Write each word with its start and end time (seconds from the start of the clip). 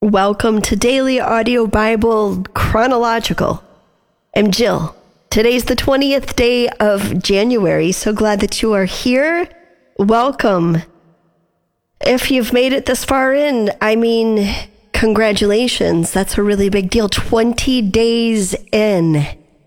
Welcome 0.00 0.62
to 0.62 0.76
Daily 0.76 1.18
Audio 1.18 1.66
Bible 1.66 2.44
Chronological. 2.54 3.64
I'm 4.32 4.52
Jill. 4.52 4.94
Today's 5.28 5.64
the 5.64 5.74
20th 5.74 6.36
day 6.36 6.68
of 6.78 7.20
January. 7.20 7.90
So 7.90 8.12
glad 8.12 8.38
that 8.38 8.62
you 8.62 8.72
are 8.74 8.84
here. 8.84 9.48
Welcome. 9.98 10.82
If 12.00 12.30
you've 12.30 12.52
made 12.52 12.72
it 12.72 12.86
this 12.86 13.04
far 13.04 13.34
in, 13.34 13.72
I 13.80 13.96
mean, 13.96 14.48
congratulations. 14.92 16.12
That's 16.12 16.38
a 16.38 16.44
really 16.44 16.68
big 16.68 16.90
deal. 16.90 17.08
20 17.08 17.82
days 17.82 18.54
in, 18.70 19.16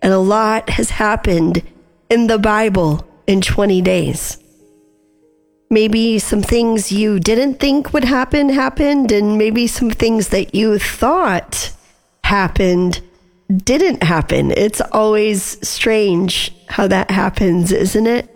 and 0.00 0.12
a 0.14 0.18
lot 0.18 0.70
has 0.70 0.88
happened 0.92 1.62
in 2.08 2.28
the 2.28 2.38
Bible 2.38 3.06
in 3.26 3.42
20 3.42 3.82
days 3.82 4.41
maybe 5.72 6.18
some 6.18 6.42
things 6.42 6.92
you 6.92 7.18
didn't 7.18 7.54
think 7.58 7.92
would 7.92 8.04
happen 8.04 8.50
happened, 8.50 9.10
and 9.10 9.38
maybe 9.38 9.66
some 9.66 9.90
things 9.90 10.28
that 10.28 10.54
you 10.54 10.78
thought 10.78 11.72
happened 12.22 13.00
didn't 13.50 14.02
happen. 14.02 14.52
It's 14.52 14.80
always 14.92 15.66
strange 15.66 16.54
how 16.68 16.86
that 16.88 17.10
happens, 17.10 17.72
isn't 17.72 18.06
it? 18.06 18.28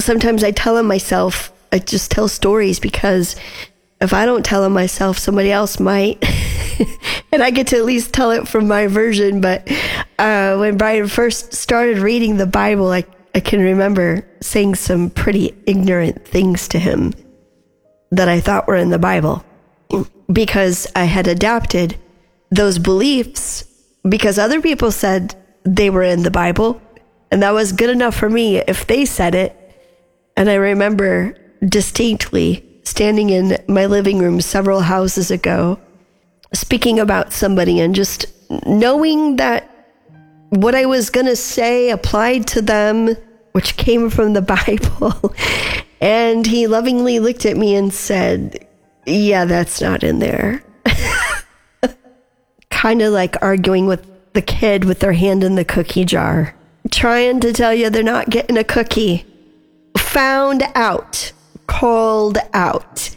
Sometimes 0.00 0.42
I 0.42 0.52
tell 0.52 0.76
them 0.76 0.86
myself, 0.86 1.52
I 1.72 1.80
just 1.80 2.10
tell 2.10 2.28
stories 2.28 2.78
because 2.78 3.36
if 4.00 4.12
I 4.12 4.24
don't 4.24 4.44
tell 4.44 4.62
them 4.62 4.72
myself, 4.72 5.18
somebody 5.18 5.50
else 5.50 5.80
might. 5.80 6.22
and 7.32 7.42
I 7.42 7.50
get 7.50 7.68
to 7.68 7.76
at 7.76 7.84
least 7.84 8.12
tell 8.12 8.30
it 8.30 8.46
from 8.46 8.68
my 8.68 8.86
version. 8.86 9.40
But 9.40 9.70
uh, 10.18 10.56
when 10.56 10.76
Brian 10.76 11.08
first 11.08 11.52
started 11.52 11.98
reading 11.98 12.36
the 12.36 12.46
Bible, 12.46 12.90
I 12.90 13.04
I 13.34 13.40
can 13.40 13.60
remember 13.60 14.24
saying 14.40 14.76
some 14.76 15.10
pretty 15.10 15.54
ignorant 15.66 16.24
things 16.26 16.68
to 16.68 16.78
him 16.78 17.12
that 18.10 18.28
I 18.28 18.40
thought 18.40 18.68
were 18.68 18.76
in 18.76 18.90
the 18.90 18.98
Bible 18.98 19.44
because 20.32 20.86
I 20.94 21.04
had 21.04 21.26
adapted 21.26 21.96
those 22.50 22.78
beliefs 22.78 23.64
because 24.08 24.38
other 24.38 24.60
people 24.60 24.92
said 24.92 25.34
they 25.64 25.90
were 25.90 26.04
in 26.04 26.22
the 26.22 26.30
Bible 26.30 26.80
and 27.30 27.42
that 27.42 27.54
was 27.54 27.72
good 27.72 27.90
enough 27.90 28.14
for 28.14 28.30
me 28.30 28.58
if 28.58 28.86
they 28.86 29.04
said 29.04 29.34
it. 29.34 29.58
And 30.36 30.48
I 30.48 30.54
remember 30.54 31.36
distinctly 31.64 32.64
standing 32.84 33.30
in 33.30 33.58
my 33.66 33.86
living 33.86 34.18
room 34.18 34.40
several 34.40 34.80
houses 34.80 35.30
ago 35.30 35.80
speaking 36.52 37.00
about 37.00 37.32
somebody 37.32 37.80
and 37.80 37.94
just 37.94 38.26
knowing 38.66 39.36
that 39.36 39.68
what 40.54 40.74
I 40.74 40.86
was 40.86 41.10
going 41.10 41.26
to 41.26 41.36
say 41.36 41.90
applied 41.90 42.46
to 42.48 42.62
them, 42.62 43.16
which 43.52 43.76
came 43.76 44.10
from 44.10 44.32
the 44.32 44.42
Bible. 45.12 45.34
and 46.00 46.46
he 46.46 46.66
lovingly 46.66 47.18
looked 47.18 47.44
at 47.46 47.56
me 47.56 47.74
and 47.74 47.92
said, 47.92 48.66
Yeah, 49.06 49.44
that's 49.44 49.80
not 49.80 50.02
in 50.02 50.18
there. 50.20 50.62
kind 52.70 53.02
of 53.02 53.12
like 53.12 53.40
arguing 53.42 53.86
with 53.86 54.06
the 54.34 54.42
kid 54.42 54.84
with 54.84 55.00
their 55.00 55.12
hand 55.12 55.42
in 55.42 55.54
the 55.54 55.64
cookie 55.64 56.04
jar, 56.04 56.54
trying 56.90 57.40
to 57.40 57.52
tell 57.52 57.72
you 57.72 57.88
they're 57.90 58.02
not 58.02 58.30
getting 58.30 58.56
a 58.56 58.64
cookie. 58.64 59.24
Found 59.96 60.62
out, 60.74 61.32
called 61.66 62.38
out. 62.52 63.16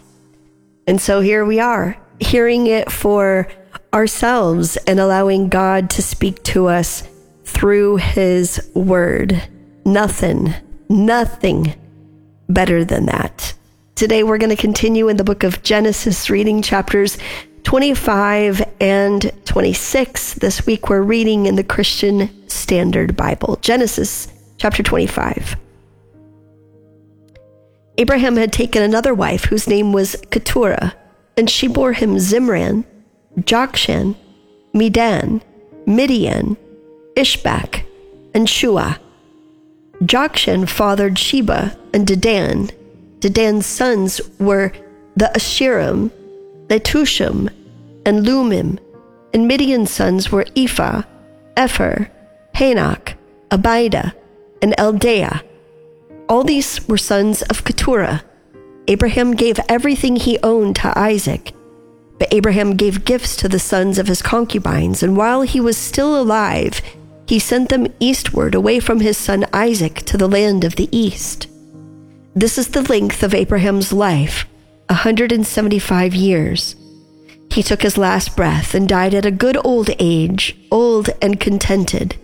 And 0.88 1.02
so 1.02 1.20
here 1.22 1.44
we 1.44 1.60
are, 1.60 1.98
hearing 2.20 2.68
it 2.68 2.92
for 2.92 3.48
ourselves 3.94 4.78
and 4.88 5.00
allowing 5.00 5.50
God 5.50 5.90
to 5.92 6.02
speak 6.02 6.42
to 6.44 6.68
us 6.68 7.08
through 7.48 7.96
his 7.98 8.70
word. 8.76 9.42
Nothing, 9.86 10.54
nothing 10.90 11.74
better 12.50 12.84
than 12.84 13.06
that. 13.06 13.54
Today 13.96 14.22
we're 14.24 14.38
going 14.38 14.56
to 14.56 14.62
continue 14.62 15.08
in 15.08 15.18
the 15.18 15.24
book 15.24 15.44
of 15.44 15.64
Genesis, 15.64 16.30
reading 16.30 16.62
chapters 16.62 17.18
25 17.64 18.64
and 18.80 19.32
26. 19.46 20.36
This 20.36 20.66
week 20.66 20.90
we're 20.90 21.02
reading 21.02 21.46
in 21.46 21.56
the 21.56 21.64
Christian 21.64 22.30
Standard 22.50 23.16
Bible. 23.16 23.58
Genesis 23.62 24.28
chapter 24.58 24.84
25. 24.84 25.56
Abraham 27.98 28.36
had 28.36 28.54
taken 28.54 28.84
another 28.84 29.14
wife 29.14 29.46
whose 29.46 29.68
name 29.68 29.94
was 29.94 30.16
Keturah, 30.30 30.94
and 31.36 31.50
she 31.50 31.68
bore 31.68 31.94
him 31.94 32.18
Zimran, 32.18 32.84
Jokshan, 33.40 34.16
Medan, 34.74 35.42
Midian, 35.88 36.58
Ishbak, 37.18 37.84
and 38.34 38.48
Shua. 38.48 39.00
Jokshan 40.04 40.70
fathered 40.70 41.18
Sheba 41.18 41.76
and 41.94 42.06
Dedan. 42.06 42.72
Dedan's 43.20 43.66
sons 43.66 44.22
were 44.40 44.72
the 45.16 45.32
Asshurim, 45.34 46.12
Letushim, 46.68 47.50
and 48.06 48.24
Leummim, 48.24 48.78
and 49.34 49.48
Midian's 49.48 49.90
sons 49.90 50.32
were 50.32 50.46
Ephah, 50.56 51.04
Epher, 51.56 52.10
Hanok, 52.54 53.16
Abida, 53.50 54.14
and 54.62 54.76
Eldaah. 54.78 55.42
All 56.30 56.44
these 56.44 56.88
were 56.88 56.98
sons 56.98 57.42
of 57.44 57.64
Keturah. 57.64 58.24
Abraham 58.88 59.34
gave 59.34 59.60
everything 59.68 60.18
he 60.18 60.38
owned 60.44 60.76
to 60.78 60.98
Isaac. 60.98 61.54
But 62.20 62.34
Abraham 62.34 62.76
gave 62.76 63.06
gifts 63.06 63.36
to 63.38 63.50
the 63.50 63.60
sons 63.60 63.98
of 63.98 64.08
his 64.08 64.22
concubines, 64.22 65.02
and 65.02 65.18
while 65.18 65.42
he 65.42 65.60
was 65.60 65.78
still 65.78 66.20
alive, 66.20 66.82
he 67.28 67.40
sent 67.40 67.70
them 67.70 67.88
eastward 68.00 68.56
away 68.56 68.80
from 68.80 69.02
his 69.02 69.18
son 69.18 69.46
Isaac 69.54 69.96
to 70.06 70.18
the 70.18 70.30
land 70.30 70.64
of 70.64 70.78
the 70.78 70.90
east. 70.98 71.48
This 72.34 72.58
is 72.58 72.70
the 72.70 72.84
length 72.84 73.22
of 73.22 73.34
Abraham's 73.34 73.92
life, 73.92 74.46
a 74.90 74.94
175 74.94 76.16
years. 76.16 76.76
He 77.52 77.64
took 77.64 77.82
his 77.82 77.98
last 77.98 78.36
breath 78.36 78.74
and 78.74 78.88
died 78.88 79.14
at 79.14 79.26
a 79.26 79.32
good 79.32 79.58
old 79.66 79.90
age, 80.00 80.56
old 80.72 81.10
and 81.22 81.40
contented, 81.40 82.16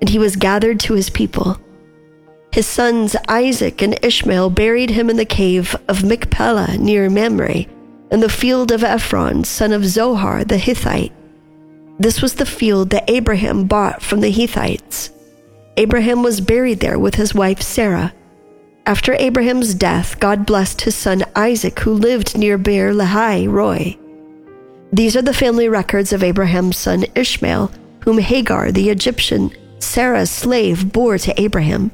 and 0.00 0.10
he 0.10 0.18
was 0.18 0.36
gathered 0.36 0.80
to 0.80 0.94
his 0.94 1.08
people. 1.08 1.58
His 2.52 2.66
sons 2.66 3.14
Isaac 3.28 3.80
and 3.80 3.98
Ishmael 4.04 4.50
buried 4.50 4.90
him 4.90 5.08
in 5.08 5.16
the 5.16 5.24
cave 5.24 5.76
of 5.88 6.02
Machpelah 6.02 6.76
near 6.78 7.08
Mamre, 7.08 7.66
in 8.10 8.20
the 8.20 8.28
field 8.28 8.72
of 8.72 8.82
Ephron, 8.82 9.44
son 9.44 9.72
of 9.72 9.86
Zohar 9.86 10.44
the 10.44 10.58
Hittite. 10.58 11.12
This 12.00 12.22
was 12.22 12.32
the 12.34 12.46
field 12.46 12.88
that 12.90 13.10
Abraham 13.10 13.64
bought 13.66 14.02
from 14.02 14.22
the 14.22 14.30
Hittites. 14.30 15.10
Abraham 15.76 16.22
was 16.22 16.40
buried 16.40 16.80
there 16.80 16.98
with 16.98 17.16
his 17.16 17.34
wife 17.34 17.60
Sarah. 17.60 18.14
After 18.86 19.12
Abraham's 19.12 19.74
death, 19.74 20.18
God 20.18 20.46
blessed 20.46 20.80
his 20.80 20.94
son 20.94 21.24
Isaac, 21.36 21.78
who 21.80 21.92
lived 21.92 22.38
near 22.38 22.56
Beer 22.56 22.94
Lahai 22.94 23.46
Roi. 23.46 23.98
These 24.90 25.14
are 25.14 25.20
the 25.20 25.34
family 25.34 25.68
records 25.68 26.14
of 26.14 26.22
Abraham's 26.22 26.78
son 26.78 27.04
Ishmael, 27.14 27.70
whom 28.00 28.16
Hagar, 28.16 28.72
the 28.72 28.88
Egyptian, 28.88 29.50
Sarah's 29.78 30.30
slave, 30.30 30.94
bore 30.94 31.18
to 31.18 31.38
Abraham. 31.38 31.90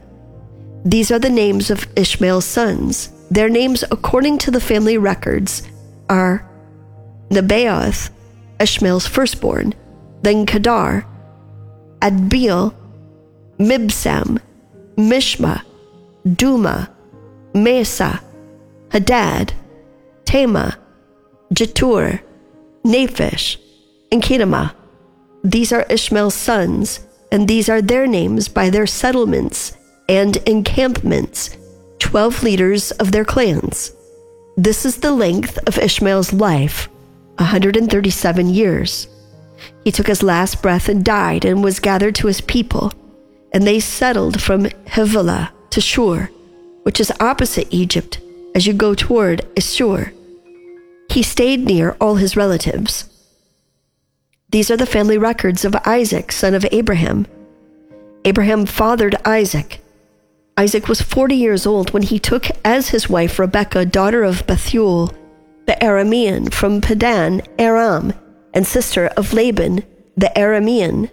These 0.84 1.11
are 1.11 1.19
the 1.19 1.28
names 1.28 1.69
of 1.69 1.88
Ishmael's 1.97 2.44
sons. 2.44 3.11
Their 3.33 3.49
names, 3.49 3.83
according 3.91 4.38
to 4.38 4.53
the 4.53 4.61
family 4.61 4.99
records, 4.99 5.65
are 6.09 6.49
Nebaioth, 7.31 8.11
Ishmael's 8.61 9.09
firstborn, 9.09 9.75
then 10.26 10.44
Kedar, 10.44 11.06
Adbeel, 12.00 12.75
Mibsam, 13.60 14.41
Mishma, 14.97 15.62
Dumah, 16.26 16.88
Mesa, 17.54 18.20
Hadad, 18.91 19.53
Tema, 20.25 20.76
Jetur, 21.54 22.20
Naphish, 22.84 23.56
and 24.10 24.20
Kedemah. 24.20 24.75
These 25.44 25.72
are 25.72 25.87
Ishmael's 25.88 26.34
sons, 26.34 27.06
and 27.31 27.47
these 27.47 27.69
are 27.69 27.81
their 27.81 28.08
names 28.08 28.48
by 28.48 28.69
their 28.69 28.88
settlements 28.88 29.76
and 30.08 30.38
encampments, 30.38 31.56
twelve 32.00 32.43
leaders 32.43 32.91
of 32.91 33.12
their 33.12 33.25
clans. 33.25 33.93
This 34.56 34.84
is 34.84 34.97
the 34.97 35.12
length 35.12 35.56
of 35.69 35.78
Ishmael's 35.78 36.32
life, 36.32 36.88
137 37.38 38.48
years. 38.48 39.06
He 39.85 39.93
took 39.93 40.07
his 40.07 40.23
last 40.23 40.63
breath 40.63 40.89
and 40.89 41.05
died 41.05 41.45
and 41.45 41.63
was 41.63 41.81
gathered 41.81 42.15
to 42.17 42.27
his 42.27 42.41
people. 42.41 42.93
And 43.53 43.67
they 43.67 43.81
settled 43.81 44.43
from 44.43 44.69
Havilah 44.87 45.53
to 45.71 45.81
Shur, 45.81 46.31
which 46.83 47.01
is 47.01 47.13
opposite 47.21 47.69
Egypt 47.71 48.21
as 48.55 48.67
you 48.67 48.73
go 48.73 48.95
toward 48.95 49.47
Assur. 49.57 50.13
He 51.11 51.23
stayed 51.23 51.61
near 51.61 51.97
all 52.01 52.17
his 52.17 52.37
relatives. 52.37 53.09
These 54.51 54.71
are 54.71 54.77
the 54.77 54.87
family 54.87 55.19
records 55.19 55.65
of 55.65 55.77
Isaac, 55.85 56.33
son 56.33 56.55
of 56.55 56.67
Abraham. 56.71 57.27
Abraham 58.25 58.67
fathered 58.67 59.17
Isaac. 59.25 59.81
Isaac 60.57 60.89
was 60.89 61.03
40 61.03 61.35
years 61.35 61.67
old 61.67 61.93
when 61.93 62.03
he 62.03 62.19
took 62.19 62.47
as 62.65 62.89
his 62.89 63.09
wife 63.09 63.39
Rebekah, 63.39 63.87
daughter 63.87 64.25
of 64.25 64.47
Bethuel, 64.47 65.15
the 65.67 65.77
Aramean 65.83 66.53
from 66.53 66.81
Paddan 66.81 67.47
Aram, 67.59 68.15
and 68.56 68.67
sister 68.67 69.08
of 69.19 69.35
Laban 69.35 69.85
the 70.17 70.32
Aramean. 70.35 71.11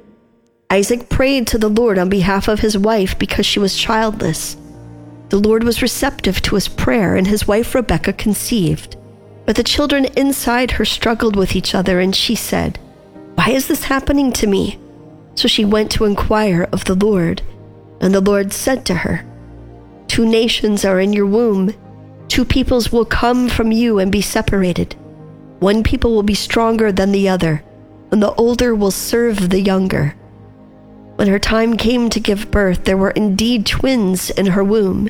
Isaac 0.72 1.10
prayed 1.10 1.46
to 1.48 1.58
the 1.58 1.68
Lord 1.68 2.00
on 2.00 2.08
behalf 2.08 2.48
of 2.48 2.62
his 2.62 2.78
wife 2.78 3.20
because 3.20 3.46
she 3.46 3.60
was 3.60 3.78
childless. 3.78 4.56
The 5.28 5.40
Lord 5.40 5.66
was 5.66 5.82
receptive 5.82 6.42
to 6.44 6.56
his 6.56 6.70
prayer, 6.70 7.18
and 7.18 7.28
his 7.28 7.46
wife 7.46 7.76
Rebekah 7.76 8.14
conceived. 8.14 8.96
But 9.46 9.58
the 9.58 9.64
children 9.64 10.06
inside 10.16 10.72
her 10.72 10.86
struggled 10.86 11.36
with 11.36 11.54
each 11.54 11.76
other, 11.76 12.00
and 12.00 12.16
she 12.16 12.34
said, 12.34 12.80
Why 13.36 13.50
is 13.50 13.68
this 13.68 13.84
happening 13.84 14.32
to 14.34 14.48
me? 14.48 14.80
So 15.36 15.50
she 15.50 15.66
went 15.66 15.92
to 15.92 16.06
inquire 16.06 16.70
of 16.72 16.86
the 16.86 16.96
Lord. 16.96 17.42
And 18.00 18.14
the 18.14 18.22
Lord 18.22 18.54
said 18.54 18.86
to 18.86 18.96
her, 18.96 19.26
Two 20.08 20.26
nations 20.26 20.86
are 20.86 21.00
in 21.00 21.12
your 21.12 21.26
womb, 21.26 21.74
two 22.30 22.46
peoples 22.46 22.94
will 22.94 23.06
come 23.06 23.50
from 23.50 23.74
you 23.74 24.00
and 24.00 24.14
be 24.14 24.22
separated. 24.22 24.96
One 25.64 25.82
people 25.82 26.14
will 26.14 26.24
be 26.24 26.34
stronger 26.34 26.92
than 26.92 27.14
the 27.14 27.30
other, 27.30 27.64
and 28.12 28.22
the 28.22 28.34
older 28.34 28.76
will 28.76 28.92
serve 28.92 29.50
the 29.50 29.62
younger. 29.62 30.14
When 31.16 31.30
her 31.30 31.40
time 31.40 31.78
came 31.78 32.10
to 32.10 32.20
give 32.20 32.52
birth, 32.52 32.84
there 32.84 32.98
were 32.98 33.12
indeed 33.12 33.66
twins 33.66 34.30
in 34.30 34.48
her 34.48 34.64
womb. 34.66 35.10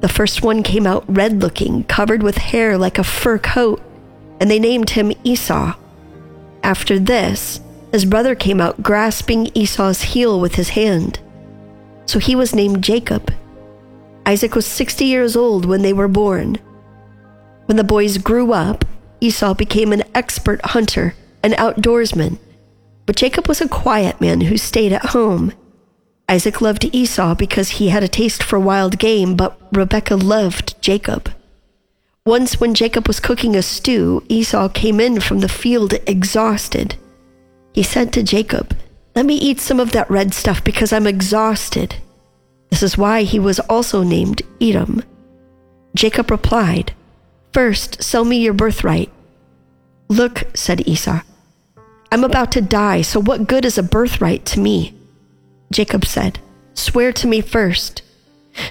The 0.00 0.08
first 0.08 0.40
one 0.40 0.62
came 0.62 0.86
out 0.86 1.04
red 1.06 1.42
looking, 1.42 1.84
covered 1.84 2.22
with 2.22 2.38
hair 2.38 2.78
like 2.78 2.96
a 2.96 3.04
fur 3.04 3.36
coat, 3.36 3.82
and 4.40 4.50
they 4.50 4.58
named 4.58 4.88
him 4.88 5.12
Esau. 5.24 5.74
After 6.62 6.98
this, 6.98 7.60
his 7.92 8.06
brother 8.06 8.34
came 8.34 8.62
out 8.62 8.82
grasping 8.82 9.50
Esau's 9.52 10.00
heel 10.00 10.40
with 10.40 10.54
his 10.54 10.70
hand. 10.70 11.20
So 12.06 12.18
he 12.18 12.34
was 12.34 12.54
named 12.54 12.82
Jacob. 12.82 13.30
Isaac 14.24 14.54
was 14.54 14.64
60 14.64 15.04
years 15.04 15.36
old 15.36 15.66
when 15.66 15.82
they 15.82 15.92
were 15.92 16.08
born. 16.08 16.56
When 17.66 17.76
the 17.76 17.84
boys 17.84 18.16
grew 18.16 18.54
up, 18.54 18.86
Esau 19.20 19.54
became 19.54 19.92
an 19.92 20.04
expert 20.14 20.60
hunter, 20.64 21.14
an 21.42 21.52
outdoorsman. 21.52 22.38
But 23.06 23.16
Jacob 23.16 23.48
was 23.48 23.60
a 23.60 23.68
quiet 23.68 24.20
man 24.20 24.42
who 24.42 24.56
stayed 24.56 24.92
at 24.92 25.06
home. 25.06 25.52
Isaac 26.28 26.60
loved 26.60 26.84
Esau 26.92 27.34
because 27.34 27.70
he 27.70 27.88
had 27.88 28.02
a 28.02 28.08
taste 28.08 28.42
for 28.42 28.58
wild 28.58 28.98
game, 28.98 29.36
but 29.36 29.58
Rebekah 29.72 30.16
loved 30.16 30.80
Jacob. 30.82 31.30
Once, 32.24 32.58
when 32.58 32.74
Jacob 32.74 33.06
was 33.06 33.20
cooking 33.20 33.54
a 33.54 33.62
stew, 33.62 34.24
Esau 34.28 34.68
came 34.68 34.98
in 34.98 35.20
from 35.20 35.38
the 35.38 35.48
field 35.48 35.94
exhausted. 36.08 36.96
He 37.72 37.84
said 37.84 38.12
to 38.12 38.24
Jacob, 38.24 38.76
Let 39.14 39.26
me 39.26 39.36
eat 39.36 39.60
some 39.60 39.78
of 39.78 39.92
that 39.92 40.10
red 40.10 40.34
stuff 40.34 40.64
because 40.64 40.92
I'm 40.92 41.06
exhausted. 41.06 41.94
This 42.70 42.82
is 42.82 42.98
why 42.98 43.22
he 43.22 43.38
was 43.38 43.60
also 43.60 44.02
named 44.02 44.42
Edom. 44.60 45.04
Jacob 45.94 46.30
replied, 46.32 46.92
First, 47.56 48.02
sell 48.02 48.26
me 48.26 48.36
your 48.36 48.52
birthright. 48.52 49.10
Look, 50.10 50.44
said 50.52 50.86
Esau, 50.86 51.22
I'm 52.12 52.22
about 52.22 52.52
to 52.52 52.60
die, 52.60 53.00
so 53.00 53.18
what 53.18 53.48
good 53.48 53.64
is 53.64 53.78
a 53.78 53.82
birthright 53.82 54.44
to 54.44 54.60
me? 54.60 54.94
Jacob 55.72 56.04
said, 56.04 56.38
Swear 56.74 57.14
to 57.14 57.26
me 57.26 57.40
first. 57.40 58.02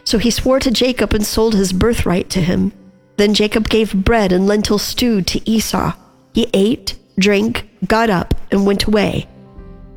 So 0.04 0.20
he 0.20 0.30
swore 0.30 0.60
to 0.60 0.70
Jacob 0.70 1.16
and 1.16 1.26
sold 1.26 1.56
his 1.56 1.74
birthright 1.74 2.30
to 2.30 2.42
him. 2.42 2.74
Then 3.18 3.34
Jacob 3.34 3.70
gave 3.70 4.06
bread 4.06 4.32
and 4.32 4.46
lentil 4.46 4.78
stew 4.78 5.24
to 5.24 5.50
Esau. 5.50 5.94
He 6.36 6.48
ate, 6.54 6.96
drank, 7.18 7.68
got 7.88 8.12
up, 8.12 8.36
and 8.52 8.68
went 8.68 8.84
away. 8.84 9.28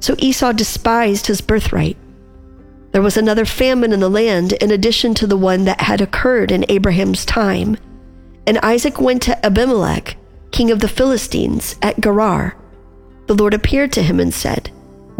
So 0.01 0.15
Esau 0.17 0.53
despised 0.53 1.27
his 1.27 1.43
birthright. 1.43 1.99
There 2.93 3.03
was 3.03 3.19
another 3.19 3.45
famine 3.45 3.93
in 3.93 4.01
the 4.01 4.09
land 4.09 4.55
in 4.55 4.71
addition 4.71 5.13
to 5.17 5.27
the 5.27 5.37
one 5.37 5.67
that 5.67 5.83
had 5.83 6.01
occurred 6.01 6.51
in 6.51 6.65
Abraham's 6.71 7.27
time. 7.27 7.77
And 8.49 8.57
Isaac 8.63 8.99
went 8.99 9.21
to 9.25 9.45
Abimelech, 9.45 10.17
king 10.53 10.71
of 10.71 10.81
the 10.81 10.89
Philistines, 10.89 11.77
at 11.83 12.01
Gerar. 12.01 12.57
The 13.27 13.35
Lord 13.35 13.53
appeared 13.53 13.93
to 13.93 14.03
him 14.03 14.19
and 14.19 14.33
said, 14.33 14.71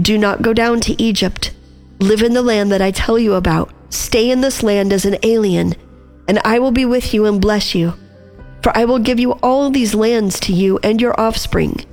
Do 0.01 0.17
not 0.17 0.41
go 0.41 0.55
down 0.55 0.81
to 0.81 1.01
Egypt. 1.01 1.53
Live 2.01 2.23
in 2.23 2.33
the 2.33 2.41
land 2.41 2.73
that 2.73 2.81
I 2.81 2.91
tell 2.91 3.19
you 3.19 3.35
about. 3.35 3.71
Stay 3.91 4.31
in 4.31 4.41
this 4.41 4.63
land 4.63 4.95
as 4.95 5.05
an 5.05 5.19
alien, 5.23 5.75
and 6.27 6.39
I 6.43 6.59
will 6.59 6.71
be 6.71 6.87
with 6.87 7.13
you 7.13 7.27
and 7.27 7.39
bless 7.39 7.75
you. 7.75 7.93
For 8.63 8.75
I 8.75 8.87
will 8.87 8.99
give 8.99 9.21
you 9.21 9.33
all 9.43 9.69
these 9.69 9.95
lands 9.95 10.41
to 10.41 10.55
you 10.55 10.79
and 10.83 10.99
your 10.99 11.19
offspring. 11.21 11.85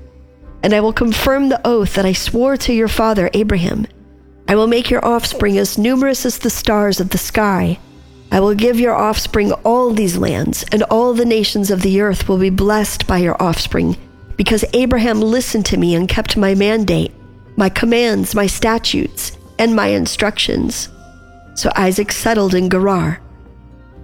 And 0.64 0.74
I 0.74 0.80
will 0.80 0.94
confirm 0.94 1.50
the 1.50 1.60
oath 1.68 1.96
that 1.96 2.06
I 2.06 2.14
swore 2.14 2.56
to 2.56 2.72
your 2.72 2.88
father 2.88 3.30
Abraham. 3.34 3.88
I 4.48 4.56
will 4.56 4.68
make 4.68 4.90
your 4.90 5.04
offspring 5.04 5.58
as 5.58 5.78
numerous 5.78 6.26
as 6.26 6.40
the 6.40 6.50
stars 6.50 7.02
of 7.02 7.10
the 7.10 7.18
sky. 7.18 7.78
I 8.32 8.40
will 8.40 8.56
give 8.56 8.80
your 8.80 8.96
offspring 8.96 9.52
all 9.64 9.92
these 9.92 10.18
lands, 10.18 10.64
and 10.72 10.84
all 10.84 11.14
the 11.14 11.26
nations 11.26 11.72
of 11.72 11.82
the 11.82 12.02
earth 12.02 12.28
will 12.28 12.38
be 12.38 12.50
blessed 12.50 13.08
by 13.08 13.20
your 13.20 13.42
offspring 13.42 13.98
because 14.38 14.66
Abraham 14.74 15.22
listened 15.22 15.66
to 15.68 15.78
me 15.78 15.96
and 15.96 16.08
kept 16.08 16.38
my 16.38 16.56
mandate, 16.56 17.12
my 17.56 17.70
commands, 17.70 18.36
my 18.36 18.48
statutes, 18.48 19.38
and 19.58 19.76
my 19.76 19.88
instructions. 19.88 20.90
So 21.56 21.72
Isaac 21.76 22.12
settled 22.12 22.54
in 22.54 22.70
Gerar. 22.70 23.22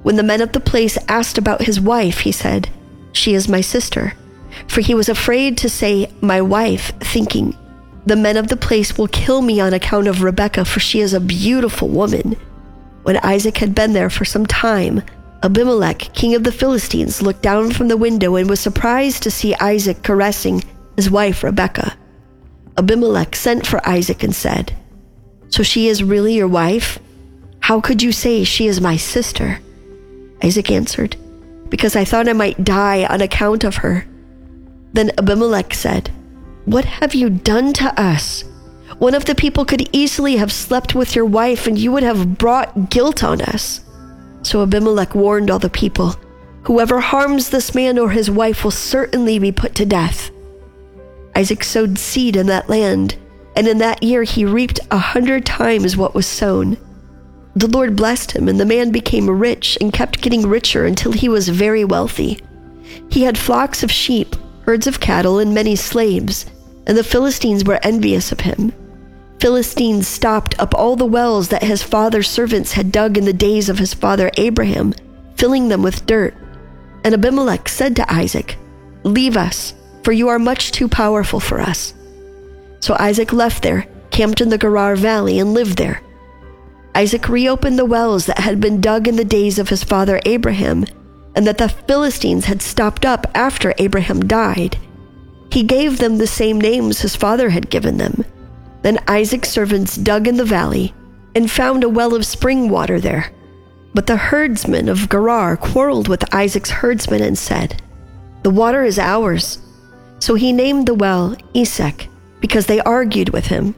When 0.03 0.15
the 0.15 0.23
men 0.23 0.41
of 0.41 0.53
the 0.53 0.59
place 0.59 0.97
asked 1.07 1.38
about 1.38 1.63
his 1.63 1.79
wife, 1.79 2.21
he 2.21 2.31
said, 2.31 2.69
She 3.12 3.33
is 3.33 3.50
my 3.50 3.62
sister. 3.62 4.13
For 4.68 4.81
he 4.81 4.95
was 4.95 5.09
afraid 5.09 5.57
to 5.59 5.69
say, 5.69 6.12
My 6.21 6.41
wife, 6.41 6.91
thinking, 7.00 7.57
The 8.06 8.15
men 8.15 8.38
of 8.38 8.47
the 8.47 8.57
place 8.57 8.97
will 8.97 9.07
kill 9.07 9.41
me 9.41 9.59
on 9.59 9.73
account 9.73 10.07
of 10.07 10.23
Rebekah, 10.23 10.65
for 10.65 10.79
she 10.79 11.01
is 11.01 11.13
a 11.13 11.19
beautiful 11.19 11.88
woman. 11.89 12.38
When 13.03 13.18
Isaac 13.18 13.57
had 13.57 13.74
been 13.74 13.94
there 13.94 14.09
for 14.09 14.25
some 14.25 14.45
time, 14.45 15.01
Abimelech, 15.44 16.13
king 16.13 16.36
of 16.36 16.44
the 16.44 16.51
Philistines, 16.51 17.21
looked 17.21 17.42
down 17.42 17.71
from 17.71 17.88
the 17.88 17.98
window 17.98 18.36
and 18.36 18.50
was 18.50 18.59
surprised 18.59 19.24
to 19.24 19.31
see 19.31 19.56
Isaac 19.56 20.03
caressing 20.03 20.63
his 20.95 21.09
wife 21.09 21.44
Rebekah. 21.44 21.98
Abimelech 22.77 23.36
sent 23.36 23.65
for 23.65 23.88
Isaac 23.88 24.24
and 24.24 24.36
said, 24.36 24.75
So 25.50 25.63
she 25.63 25.88
is 25.88 26.03
really 26.03 26.36
your 26.36 26.48
wife? 26.48 27.00
How 27.62 27.81
could 27.81 28.03
you 28.03 28.12
say 28.12 28.44
she 28.44 28.68
is 28.68 28.81
my 28.81 28.98
sister? 28.98 29.59
Isaac 30.44 30.69
answered, 30.69 31.15
Because 31.69 31.95
I 31.95 32.06
thought 32.06 32.30
I 32.30 32.33
might 32.33 32.63
die 32.63 33.06
on 33.06 33.21
account 33.21 33.63
of 33.63 33.77
her. 33.77 34.06
Then 34.94 35.12
Abimelech 35.18 35.74
said, 35.74 36.12
What 36.65 36.86
have 36.86 37.15
you 37.15 37.30
done 37.30 37.74
to 37.74 38.00
us? 38.00 38.44
One 39.01 39.15
of 39.15 39.25
the 39.25 39.33
people 39.33 39.65
could 39.65 39.89
easily 39.92 40.36
have 40.36 40.51
slept 40.51 40.94
with 40.94 41.15
your 41.15 41.25
wife, 41.25 41.65
and 41.65 41.75
you 41.75 41.92
would 41.92 42.03
have 42.03 42.38
brought 42.38 42.92
guilt 42.92 43.24
on 43.24 43.42
us. 43.42 43.81
So 44.44 44.62
Abimelech 44.62 45.15
warned 45.15 45.50
all 45.50 45.57
the 45.57 45.71
people 45.71 46.15
Whoever 46.65 47.00
harms 47.00 47.50
this 47.50 47.74
man 47.74 47.98
or 47.98 48.12
his 48.12 48.30
wife 48.30 48.63
will 48.63 48.69
certainly 48.69 49.39
be 49.39 49.51
put 49.51 49.74
to 49.74 49.88
death. 49.88 50.30
Isaac 51.36 51.63
sowed 51.63 51.98
seed 51.98 52.36
in 52.36 52.45
that 52.45 52.69
land, 52.69 53.15
and 53.56 53.68
in 53.68 53.80
that 53.80 54.03
year 54.03 54.21
he 54.21 54.45
reaped 54.45 54.80
a 54.92 55.00
hundred 55.00 55.47
times 55.47 55.97
what 55.97 56.13
was 56.13 56.27
sown. 56.27 56.77
The 57.56 57.65
Lord 57.65 57.95
blessed 57.95 58.33
him, 58.33 58.47
and 58.47 58.59
the 58.59 58.65
man 58.65 58.92
became 58.92 59.27
rich 59.27 59.80
and 59.81 59.92
kept 59.92 60.21
getting 60.21 60.45
richer 60.45 60.86
until 60.86 61.12
he 61.12 61.27
was 61.27 61.50
very 61.50 61.83
wealthy. 61.83 62.39
He 63.09 63.24
had 63.24 63.36
flocks 63.36 63.81
of 63.81 63.92
sheep, 63.92 64.36
herds 64.62 64.86
of 64.86 65.00
cattle, 65.00 65.39
and 65.39 65.56
many 65.56 65.75
slaves, 65.75 66.45
and 66.86 66.95
the 66.95 67.04
Philistines 67.04 67.65
were 67.65 67.80
envious 67.81 68.31
of 68.31 68.42
him. 68.42 68.71
Philistines 69.42 70.07
stopped 70.07 70.54
up 70.60 70.76
all 70.76 70.95
the 70.95 71.04
wells 71.04 71.50
that 71.50 71.64
his 71.64 71.81
father's 71.81 72.30
servants 72.30 72.74
had 72.74 72.92
dug 72.92 73.18
in 73.18 73.26
the 73.26 73.33
days 73.33 73.69
of 73.69 73.80
his 73.80 73.92
father 73.92 74.30
Abraham, 74.38 74.94
filling 75.36 75.68
them 75.68 75.81
with 75.81 76.06
dirt. 76.06 76.36
And 77.04 77.16
Abimelech 77.16 77.68
said 77.68 77.95
to 77.95 78.14
Isaac, 78.14 78.56
Leave 79.04 79.36
us, 79.36 79.74
for 80.04 80.12
you 80.12 80.28
are 80.28 80.38
much 80.38 80.71
too 80.71 80.88
powerful 80.88 81.40
for 81.40 81.60
us. 81.60 81.95
So 82.81 82.95
Isaac 83.00 83.33
left 83.33 83.64
there, 83.64 83.88
camped 84.12 84.42
in 84.42 84.50
the 84.50 84.60
Gerar 84.60 84.95
Valley, 84.95 85.40
and 85.40 85.56
lived 85.56 85.80
there. 85.80 86.04
Isaac 86.94 87.28
reopened 87.28 87.80
the 87.80 87.86
wells 87.86 88.28
that 88.28 88.38
had 88.38 88.62
been 88.62 88.80
dug 88.80 89.07
in 89.07 89.16
the 89.16 89.26
days 89.26 89.57
of 89.57 89.69
his 89.69 89.83
father 89.83 90.21
Abraham, 90.24 90.86
and 91.36 91.48
that 91.48 91.57
the 91.57 91.69
Philistines 91.69 92.45
had 92.45 92.62
stopped 92.62 93.07
up 93.07 93.26
after 93.33 93.74
Abraham 93.80 94.21
died. 94.21 94.78
He 95.52 95.64
gave 95.64 95.98
them 95.98 96.19
the 96.19 96.28
same 96.28 96.62
names 96.62 97.02
his 97.02 97.16
father 97.16 97.50
had 97.50 97.71
given 97.71 97.98
them 97.98 98.24
then 98.81 99.00
Isaac's 99.07 99.50
servants 99.50 99.95
dug 99.95 100.28
in 100.28 100.38
the 100.38 100.45
valley 100.45 100.94
and 101.35 101.50
found 101.50 101.83
a 101.83 101.90
well 101.90 102.16
of 102.16 102.26
spring 102.26 102.69
water 102.69 103.00
there. 103.00 103.31
But 103.94 104.07
the 104.07 104.18
herdsmen 104.18 104.90
of 104.90 105.09
Gerar 105.09 105.57
quarreled 105.57 106.07
with 106.07 106.33
Isaac's 106.33 106.69
herdsmen 106.69 107.21
and 107.21 107.38
said, 107.38 107.81
The 108.44 108.50
water 108.50 108.83
is 108.83 108.97
ours. 108.97 109.59
So 110.19 110.35
he 110.35 110.54
named 110.54 110.88
the 110.88 110.94
well 110.94 111.35
Esek, 111.54 112.07
because 112.40 112.68
they 112.68 112.80
argued 112.81 113.30
with 113.30 113.47
him. 113.47 113.76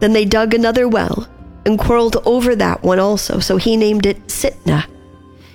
Then 0.00 0.12
they 0.12 0.24
dug 0.24 0.54
another 0.54 0.88
well 0.88 1.28
and 1.66 1.78
quarreled 1.78 2.16
over 2.24 2.56
that 2.56 2.82
one 2.82 2.98
also, 2.98 3.38
so 3.40 3.56
he 3.56 3.76
named 3.76 4.06
it 4.06 4.26
Sitnah. 4.28 4.86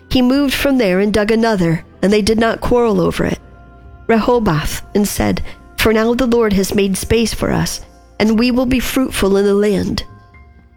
He 0.09 0.21
moved 0.21 0.53
from 0.53 0.77
there 0.77 0.99
and 0.99 1.13
dug 1.13 1.31
another, 1.31 1.83
and 2.01 2.13
they 2.13 2.21
did 2.21 2.39
not 2.39 2.61
quarrel 2.61 3.01
over 3.01 3.25
it. 3.25 3.39
Rehoboth 4.07 4.83
and 4.93 5.07
said, 5.07 5.41
For 5.77 5.91
now 5.91 6.13
the 6.13 6.27
Lord 6.27 6.53
has 6.53 6.75
made 6.75 6.97
space 6.97 7.33
for 7.33 7.51
us 7.51 7.83
and 8.19 8.37
we 8.39 8.51
will 8.51 8.65
be 8.65 8.79
fruitful 8.79 9.37
in 9.37 9.45
the 9.45 9.53
land. 9.53 10.03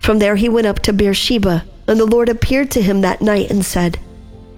From 0.00 0.18
there 0.18 0.36
he 0.36 0.48
went 0.48 0.66
up 0.66 0.80
to 0.80 0.92
Beersheba, 0.92 1.64
and 1.88 1.98
the 1.98 2.06
Lord 2.06 2.28
appeared 2.28 2.70
to 2.72 2.82
him 2.82 3.00
that 3.00 3.20
night 3.20 3.50
and 3.50 3.64
said, 3.64 3.98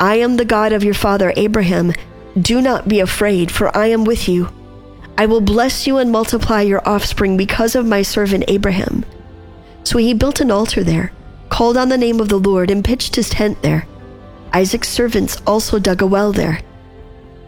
I 0.00 0.16
am 0.16 0.36
the 0.36 0.44
God 0.44 0.72
of 0.72 0.84
your 0.84 0.94
father 0.94 1.32
Abraham. 1.36 1.92
Do 2.40 2.60
not 2.60 2.88
be 2.88 3.00
afraid, 3.00 3.50
for 3.50 3.76
I 3.76 3.86
am 3.86 4.04
with 4.04 4.28
you. 4.28 4.48
I 5.16 5.26
will 5.26 5.40
bless 5.40 5.86
you 5.86 5.98
and 5.98 6.12
multiply 6.12 6.62
your 6.62 6.86
offspring 6.88 7.36
because 7.36 7.74
of 7.74 7.84
my 7.84 8.02
servant 8.02 8.44
Abraham. 8.46 9.04
So 9.82 9.98
he 9.98 10.14
built 10.14 10.40
an 10.40 10.50
altar 10.50 10.84
there, 10.84 11.12
called 11.48 11.76
on 11.76 11.88
the 11.88 11.98
name 11.98 12.20
of 12.20 12.28
the 12.28 12.38
Lord, 12.38 12.70
and 12.70 12.84
pitched 12.84 13.16
his 13.16 13.28
tent 13.28 13.60
there. 13.62 13.88
Isaac's 14.52 14.88
servants 14.88 15.42
also 15.46 15.78
dug 15.78 16.02
a 16.02 16.06
well 16.06 16.32
there. 16.32 16.60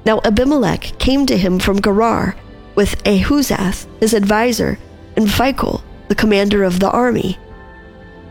Now 0.04 0.20
Abimelech 0.24 0.98
came 0.98 1.26
to 1.26 1.36
him 1.36 1.58
from 1.58 1.80
Gerar 1.80 2.34
with 2.74 3.02
Ahuzath, 3.04 3.86
his 4.00 4.14
adviser, 4.14 4.78
and 5.16 5.26
Phicol, 5.26 5.82
the 6.08 6.14
commander 6.14 6.64
of 6.64 6.80
the 6.80 6.90
army. 6.90 7.38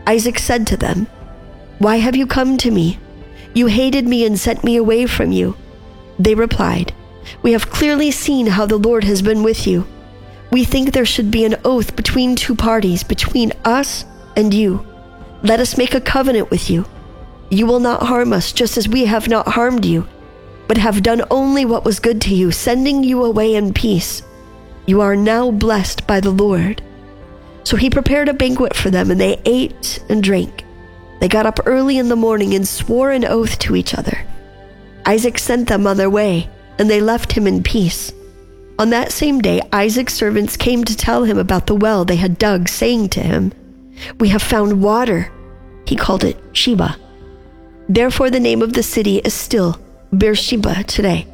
Isaac 0.06 0.38
said 0.38 0.66
to 0.68 0.76
them, 0.76 1.06
Why 1.78 1.96
have 1.96 2.16
you 2.16 2.26
come 2.26 2.56
to 2.58 2.70
me? 2.70 2.98
You 3.54 3.66
hated 3.66 4.06
me 4.06 4.24
and 4.24 4.38
sent 4.38 4.64
me 4.64 4.76
away 4.76 5.06
from 5.06 5.32
you. 5.32 5.56
They 6.18 6.34
replied, 6.34 6.92
We 7.42 7.52
have 7.52 7.70
clearly 7.70 8.10
seen 8.10 8.46
how 8.46 8.66
the 8.66 8.76
Lord 8.76 9.04
has 9.04 9.22
been 9.22 9.42
with 9.42 9.66
you. 9.66 9.86
We 10.52 10.64
think 10.64 10.92
there 10.92 11.06
should 11.06 11.30
be 11.30 11.44
an 11.44 11.56
oath 11.64 11.96
between 11.96 12.36
two 12.36 12.54
parties, 12.54 13.02
between 13.02 13.52
us 13.64 14.04
and 14.36 14.52
you. 14.52 14.84
Let 15.42 15.60
us 15.60 15.78
make 15.78 15.94
a 15.94 16.00
covenant 16.00 16.50
with 16.50 16.68
you. 16.68 16.86
You 17.50 17.66
will 17.66 17.80
not 17.80 18.02
harm 18.02 18.32
us, 18.32 18.52
just 18.52 18.76
as 18.76 18.88
we 18.88 19.06
have 19.06 19.28
not 19.28 19.48
harmed 19.48 19.84
you, 19.84 20.06
but 20.68 20.76
have 20.78 21.02
done 21.02 21.22
only 21.30 21.64
what 21.64 21.84
was 21.84 21.98
good 21.98 22.20
to 22.22 22.34
you, 22.34 22.52
sending 22.52 23.02
you 23.02 23.24
away 23.24 23.54
in 23.54 23.72
peace. 23.72 24.22
You 24.86 25.00
are 25.00 25.16
now 25.16 25.50
blessed 25.50 26.06
by 26.06 26.20
the 26.20 26.30
Lord. 26.30 26.82
So 27.64 27.76
he 27.76 27.90
prepared 27.90 28.28
a 28.28 28.34
banquet 28.34 28.74
for 28.74 28.90
them, 28.90 29.10
and 29.10 29.20
they 29.20 29.40
ate 29.44 30.02
and 30.08 30.22
drank. 30.22 30.64
They 31.20 31.28
got 31.28 31.46
up 31.46 31.60
early 31.66 31.98
in 31.98 32.08
the 32.08 32.16
morning 32.16 32.54
and 32.54 32.66
swore 32.66 33.10
an 33.10 33.24
oath 33.24 33.58
to 33.60 33.76
each 33.76 33.94
other. 33.94 34.26
Isaac 35.06 35.38
sent 35.38 35.68
them 35.68 35.86
on 35.86 35.96
their 35.96 36.10
way, 36.10 36.48
and 36.78 36.88
they 36.88 37.00
left 37.00 37.32
him 37.32 37.46
in 37.46 37.62
peace. 37.62 38.12
On 38.78 38.90
that 38.90 39.12
same 39.12 39.40
day, 39.40 39.60
Isaac's 39.72 40.14
servants 40.14 40.56
came 40.56 40.84
to 40.84 40.96
tell 40.96 41.24
him 41.24 41.36
about 41.36 41.66
the 41.66 41.74
well 41.74 42.04
they 42.04 42.16
had 42.16 42.38
dug, 42.38 42.68
saying 42.68 43.10
to 43.10 43.20
him, 43.20 43.52
We 44.18 44.30
have 44.30 44.42
found 44.42 44.82
water. 44.82 45.30
He 45.86 45.96
called 45.96 46.24
it 46.24 46.42
Sheba. 46.52 46.96
Therefore, 47.88 48.30
the 48.30 48.40
name 48.40 48.62
of 48.62 48.72
the 48.72 48.82
city 48.82 49.18
is 49.18 49.34
still 49.34 49.78
Beersheba 50.16 50.84
today. 50.84 51.26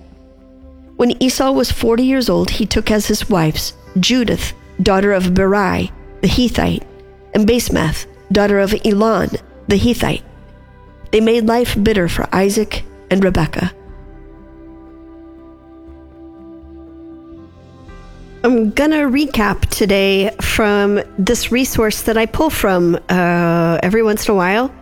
When 0.97 1.23
Esau 1.23 1.53
was 1.53 1.71
40 1.71 2.03
years 2.03 2.31
old, 2.31 2.51
he 2.51 2.65
took 2.65 2.91
as 2.91 3.07
his 3.07 3.29
wives 3.29 3.75
Judith, 4.01 4.55
daughter 4.83 5.13
of 5.13 5.35
Beeri, 5.35 5.93
the 6.23 6.29
Hittite, 6.29 6.85
and 7.35 7.47
Basemath, 7.47 8.07
daughter 8.33 8.59
of 8.59 8.75
Elon, 8.85 9.31
the 9.69 9.77
Hittite. 9.77 10.25
They 11.13 11.21
made 11.21 11.45
life 11.45 11.77
bitter 11.83 12.09
for 12.09 12.27
Isaac 12.35 12.83
and 13.11 13.23
Rebekah. 13.23 13.73
I'm 18.43 18.71
going 18.71 18.93
to 18.93 19.09
recap 19.09 19.69
today 19.71 20.31
from 20.41 21.03
this 21.19 21.51
resource 21.51 22.03
that 22.03 22.17
I 22.17 22.27
pull 22.27 22.49
from 22.49 22.99
uh, 23.09 23.79
every 23.83 24.03
once 24.03 24.29
in 24.29 24.33
a 24.33 24.37
while 24.37 24.73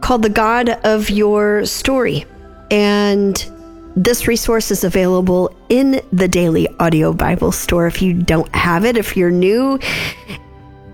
called 0.00 0.22
The 0.22 0.28
God 0.28 0.68
of 0.84 1.10
Your 1.10 1.66
Story. 1.66 2.24
And 2.70 3.34
this 3.96 4.26
resource 4.26 4.70
is 4.70 4.84
available 4.84 5.54
in 5.68 6.00
the 6.12 6.26
Daily 6.26 6.68
Audio 6.80 7.12
Bible 7.12 7.52
Store 7.52 7.86
if 7.86 8.02
you 8.02 8.12
don't 8.12 8.52
have 8.54 8.84
it. 8.84 8.96
If 8.96 9.16
you're 9.16 9.30
new, 9.30 9.78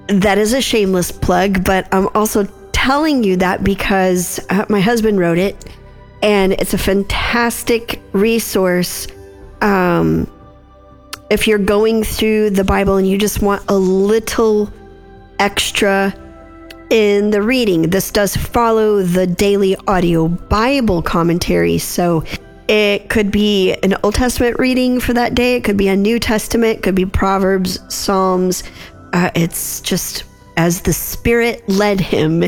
that 0.08 0.38
is 0.38 0.52
a 0.52 0.60
shameless 0.60 1.10
plug, 1.10 1.64
but 1.64 1.88
I'm 1.92 2.08
also 2.14 2.44
telling 2.72 3.24
you 3.24 3.36
that 3.36 3.64
because 3.64 4.40
uh, 4.50 4.66
my 4.68 4.80
husband 4.80 5.18
wrote 5.18 5.38
it 5.38 5.56
and 6.22 6.52
it's 6.54 6.74
a 6.74 6.78
fantastic 6.78 8.02
resource. 8.12 9.06
Um, 9.62 10.30
if 11.30 11.46
you're 11.46 11.58
going 11.58 12.02
through 12.02 12.50
the 12.50 12.64
Bible 12.64 12.96
and 12.96 13.08
you 13.08 13.16
just 13.16 13.40
want 13.40 13.62
a 13.68 13.76
little 13.76 14.70
extra 15.38 16.14
in 16.90 17.30
the 17.30 17.40
reading, 17.40 17.82
this 17.82 18.10
does 18.10 18.36
follow 18.36 19.02
the 19.02 19.26
daily 19.26 19.76
audio 19.86 20.28
Bible 20.28 21.00
commentary. 21.00 21.78
So 21.78 22.24
it 22.70 23.08
could 23.08 23.32
be 23.32 23.74
an 23.82 23.96
Old 24.04 24.14
Testament 24.14 24.60
reading 24.60 25.00
for 25.00 25.12
that 25.12 25.34
day, 25.34 25.56
it 25.56 25.64
could 25.64 25.76
be 25.76 25.88
a 25.88 25.96
New 25.96 26.20
Testament, 26.20 26.78
it 26.78 26.82
could 26.84 26.94
be 26.94 27.04
Proverbs, 27.04 27.80
Psalms. 27.92 28.62
Uh, 29.12 29.28
it's 29.34 29.80
just 29.80 30.22
as 30.56 30.82
the 30.82 30.92
Spirit 30.92 31.68
led 31.68 32.00
him. 32.00 32.44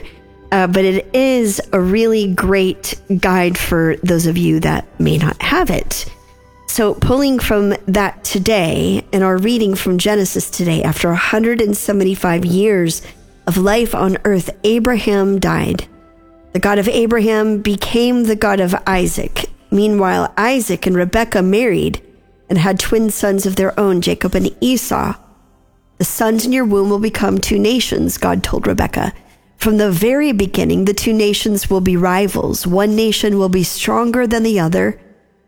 Uh, 0.52 0.68
but 0.68 0.84
it 0.84 1.12
is 1.12 1.60
a 1.72 1.80
really 1.80 2.32
great 2.34 3.00
guide 3.18 3.58
for 3.58 3.96
those 4.04 4.26
of 4.26 4.36
you 4.36 4.60
that 4.60 4.86
may 5.00 5.18
not 5.18 5.40
have 5.42 5.70
it. 5.70 6.06
So, 6.68 6.94
pulling 6.94 7.38
from 7.38 7.74
that 7.86 8.22
today 8.22 9.04
and 9.12 9.24
our 9.24 9.38
reading 9.38 9.74
from 9.74 9.98
Genesis 9.98 10.50
today, 10.50 10.82
after 10.82 11.08
175 11.08 12.44
years 12.44 13.02
of 13.46 13.56
life 13.56 13.94
on 13.94 14.18
earth, 14.24 14.50
Abraham 14.62 15.40
died. 15.40 15.88
The 16.52 16.60
God 16.60 16.78
of 16.78 16.86
Abraham 16.86 17.60
became 17.60 18.24
the 18.24 18.36
God 18.36 18.60
of 18.60 18.74
Isaac. 18.86 19.46
Meanwhile, 19.72 20.32
Isaac 20.36 20.86
and 20.86 20.94
Rebekah 20.94 21.42
married 21.42 22.00
and 22.48 22.58
had 22.58 22.78
twin 22.78 23.10
sons 23.10 23.46
of 23.46 23.56
their 23.56 23.78
own, 23.80 24.00
Jacob 24.00 24.34
and 24.34 24.54
Esau. 24.60 25.14
The 25.98 26.04
sons 26.04 26.46
in 26.46 26.52
your 26.52 26.64
womb 26.64 26.90
will 26.90 27.00
become 27.00 27.38
two 27.38 27.58
nations, 27.58 28.18
God 28.18 28.44
told 28.44 28.66
Rebekah. 28.66 29.12
From 29.56 29.78
the 29.78 29.90
very 29.90 30.32
beginning, 30.32 30.84
the 30.84 30.94
two 30.94 31.12
nations 31.12 31.70
will 31.70 31.80
be 31.80 31.96
rivals. 31.96 32.66
One 32.66 32.94
nation 32.94 33.38
will 33.38 33.48
be 33.48 33.64
stronger 33.64 34.26
than 34.26 34.42
the 34.42 34.60
other 34.60 35.00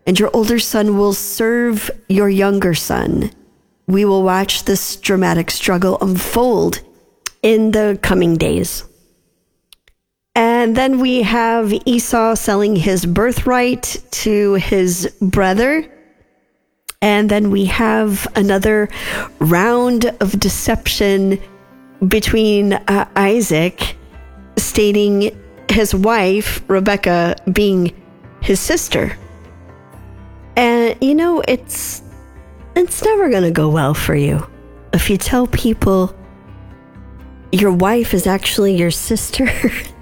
and 0.06 0.18
your 0.18 0.30
older 0.34 0.58
son 0.58 0.98
will 0.98 1.12
serve 1.12 1.90
your 2.08 2.28
younger 2.28 2.74
son. 2.74 3.30
We 3.86 4.04
will 4.04 4.22
watch 4.22 4.64
this 4.64 4.96
dramatic 4.96 5.50
struggle 5.50 5.98
unfold 6.00 6.80
in 7.42 7.72
the 7.72 7.98
coming 8.02 8.36
days. 8.36 8.84
And 10.64 10.74
then 10.74 10.98
we 10.98 11.20
have 11.20 11.74
Esau 11.84 12.34
selling 12.36 12.74
his 12.74 13.04
birthright 13.04 14.02
to 14.12 14.54
his 14.54 15.14
brother. 15.20 15.86
And 17.02 17.30
then 17.30 17.50
we 17.50 17.66
have 17.66 18.26
another 18.34 18.88
round 19.40 20.06
of 20.20 20.40
deception 20.40 21.38
between 22.08 22.72
uh, 22.72 23.06
Isaac, 23.14 23.94
stating 24.56 25.38
his 25.68 25.94
wife, 25.94 26.64
Rebekah, 26.66 27.36
being 27.52 27.94
his 28.40 28.58
sister. 28.58 29.18
And 30.56 30.96
you 31.02 31.14
know, 31.14 31.42
it's 31.46 32.00
it's 32.74 33.04
never 33.04 33.28
going 33.28 33.42
to 33.42 33.50
go 33.50 33.68
well 33.68 33.92
for 33.92 34.14
you 34.14 34.48
if 34.94 35.10
you 35.10 35.18
tell 35.18 35.46
people 35.46 36.16
your 37.52 37.70
wife 37.70 38.14
is 38.14 38.26
actually 38.26 38.74
your 38.76 38.90
sister. 38.90 39.46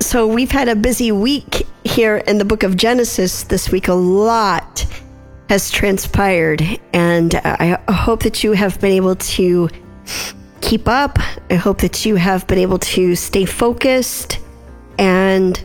so 0.00 0.26
we've 0.26 0.50
had 0.50 0.68
a 0.68 0.74
busy 0.74 1.12
week 1.12 1.66
here 1.84 2.16
in 2.16 2.38
the 2.38 2.44
book 2.44 2.62
of 2.62 2.76
Genesis 2.76 3.44
this 3.44 3.70
week. 3.70 3.88
A 3.88 3.94
lot 3.94 4.86
has 5.48 5.70
transpired, 5.70 6.62
and 6.92 7.34
I 7.34 7.78
hope 7.88 8.22
that 8.22 8.42
you 8.42 8.52
have 8.52 8.80
been 8.80 8.92
able 8.92 9.16
to 9.16 9.68
keep 10.60 10.88
up. 10.88 11.18
I 11.50 11.54
hope 11.54 11.78
that 11.82 12.06
you 12.06 12.16
have 12.16 12.46
been 12.46 12.58
able 12.58 12.78
to 12.78 13.14
stay 13.14 13.44
focused. 13.44 14.38
And 14.98 15.62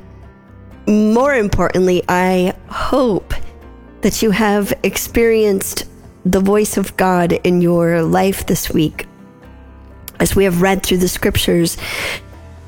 more 0.88 1.34
importantly, 1.34 2.04
I 2.10 2.54
hope 2.68 3.34
that 4.01 4.22
you 4.22 4.32
have 4.32 4.74
experienced 4.84 5.86
the 6.25 6.39
voice 6.39 6.77
of 6.77 6.98
God 6.98 7.34
in 7.44 7.62
your 7.62 8.01
life 8.01 8.46
this 8.46 8.70
week. 8.70 9.08
As 10.20 10.36
we 10.36 10.44
have 10.46 10.62
read 10.62 10.84
through 10.84 10.98
the 10.98 11.08
scriptures 11.08 11.77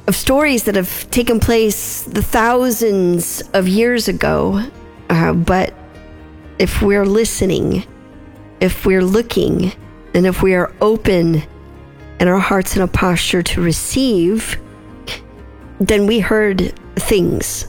of 0.07 0.15
stories 0.15 0.63
that 0.63 0.75
have 0.75 1.09
taken 1.11 1.39
place 1.39 2.03
the 2.03 2.21
thousands 2.21 3.41
of 3.53 3.67
years 3.67 4.07
ago, 4.07 4.65
uh, 5.09 5.33
but 5.33 5.73
if 6.59 6.81
we're 6.81 7.05
listening, 7.05 7.85
if 8.61 8.85
we're 8.85 9.03
looking, 9.03 9.73
and 10.13 10.25
if 10.25 10.41
we 10.41 10.55
are 10.55 10.73
open 10.81 11.43
and 12.19 12.29
our 12.29 12.39
hearts 12.39 12.75
in 12.75 12.81
a 12.81 12.87
posture 12.87 13.43
to 13.43 13.61
receive, 13.61 14.59
then 15.79 16.07
we 16.07 16.19
heard 16.19 16.73
things 16.95 17.67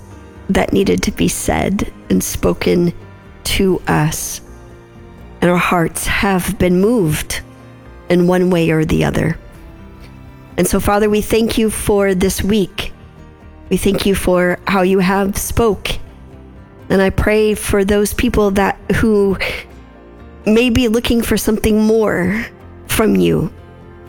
that 0.48 0.72
needed 0.72 1.02
to 1.02 1.10
be 1.10 1.28
said 1.28 1.92
and 2.08 2.22
spoken 2.22 2.92
to 3.44 3.82
us, 3.86 4.40
and 5.40 5.50
our 5.50 5.58
hearts 5.58 6.06
have 6.06 6.58
been 6.58 6.80
moved 6.80 7.42
in 8.08 8.26
one 8.26 8.48
way 8.48 8.70
or 8.70 8.84
the 8.84 9.04
other. 9.04 9.38
And 10.58 10.66
so, 10.66 10.80
Father, 10.80 11.08
we 11.08 11.20
thank 11.20 11.56
you 11.56 11.70
for 11.70 12.16
this 12.16 12.42
week. 12.42 12.92
We 13.70 13.76
thank 13.76 14.04
you 14.04 14.16
for 14.16 14.58
how 14.66 14.82
you 14.82 14.98
have 14.98 15.38
spoke. 15.38 15.88
And 16.90 17.00
I 17.00 17.10
pray 17.10 17.54
for 17.54 17.84
those 17.84 18.12
people 18.12 18.50
that 18.52 18.76
who 18.96 19.38
may 20.44 20.68
be 20.68 20.88
looking 20.88 21.22
for 21.22 21.36
something 21.36 21.80
more 21.80 22.44
from 22.88 23.14
you, 23.14 23.52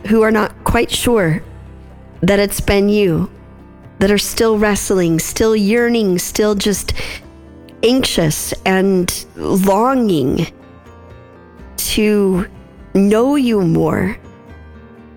who 0.07 0.23
are 0.23 0.31
not 0.31 0.63
quite 0.63 0.89
sure 0.89 1.43
that 2.21 2.39
it's 2.39 2.61
been 2.61 2.89
you, 2.89 3.29
that 3.99 4.09
are 4.09 4.17
still 4.17 4.57
wrestling, 4.57 5.19
still 5.19 5.55
yearning, 5.55 6.17
still 6.17 6.55
just 6.55 6.93
anxious 7.83 8.53
and 8.65 9.25
longing 9.35 10.47
to 11.77 12.47
know 12.95 13.35
you 13.35 13.61
more, 13.61 14.17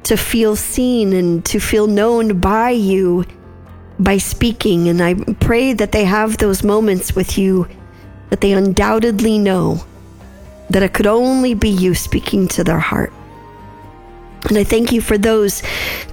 to 0.05 0.17
feel 0.17 0.57
seen 0.57 1.13
and 1.13 1.45
to 1.47 1.61
feel 1.61 1.87
known 1.87 2.39
by 2.41 2.71
you 2.71 3.25
by 3.99 4.19
speaking. 4.19 4.89
And 4.89 5.03
I 5.03 5.15
pray 5.15 5.73
that 5.75 5.93
they 5.93 6.05
have 6.05 6.39
those 6.39 6.63
moments 6.63 7.15
with 7.15 7.39
you 7.39 7.69
that 8.31 8.41
they 8.41 8.53
undoubtedly 8.53 9.39
know 9.39 9.85
that 10.71 10.83
it 10.83 10.95
could 10.95 11.07
only 11.07 11.55
be 11.55 11.69
you 11.69 11.95
speaking 11.95 12.49
to 12.49 12.65
their 12.65 12.79
heart. 12.79 13.13
And 14.49 14.59
I 14.59 14.65
thank 14.65 14.91
you 14.91 15.01
for 15.01 15.19
those 15.19 15.63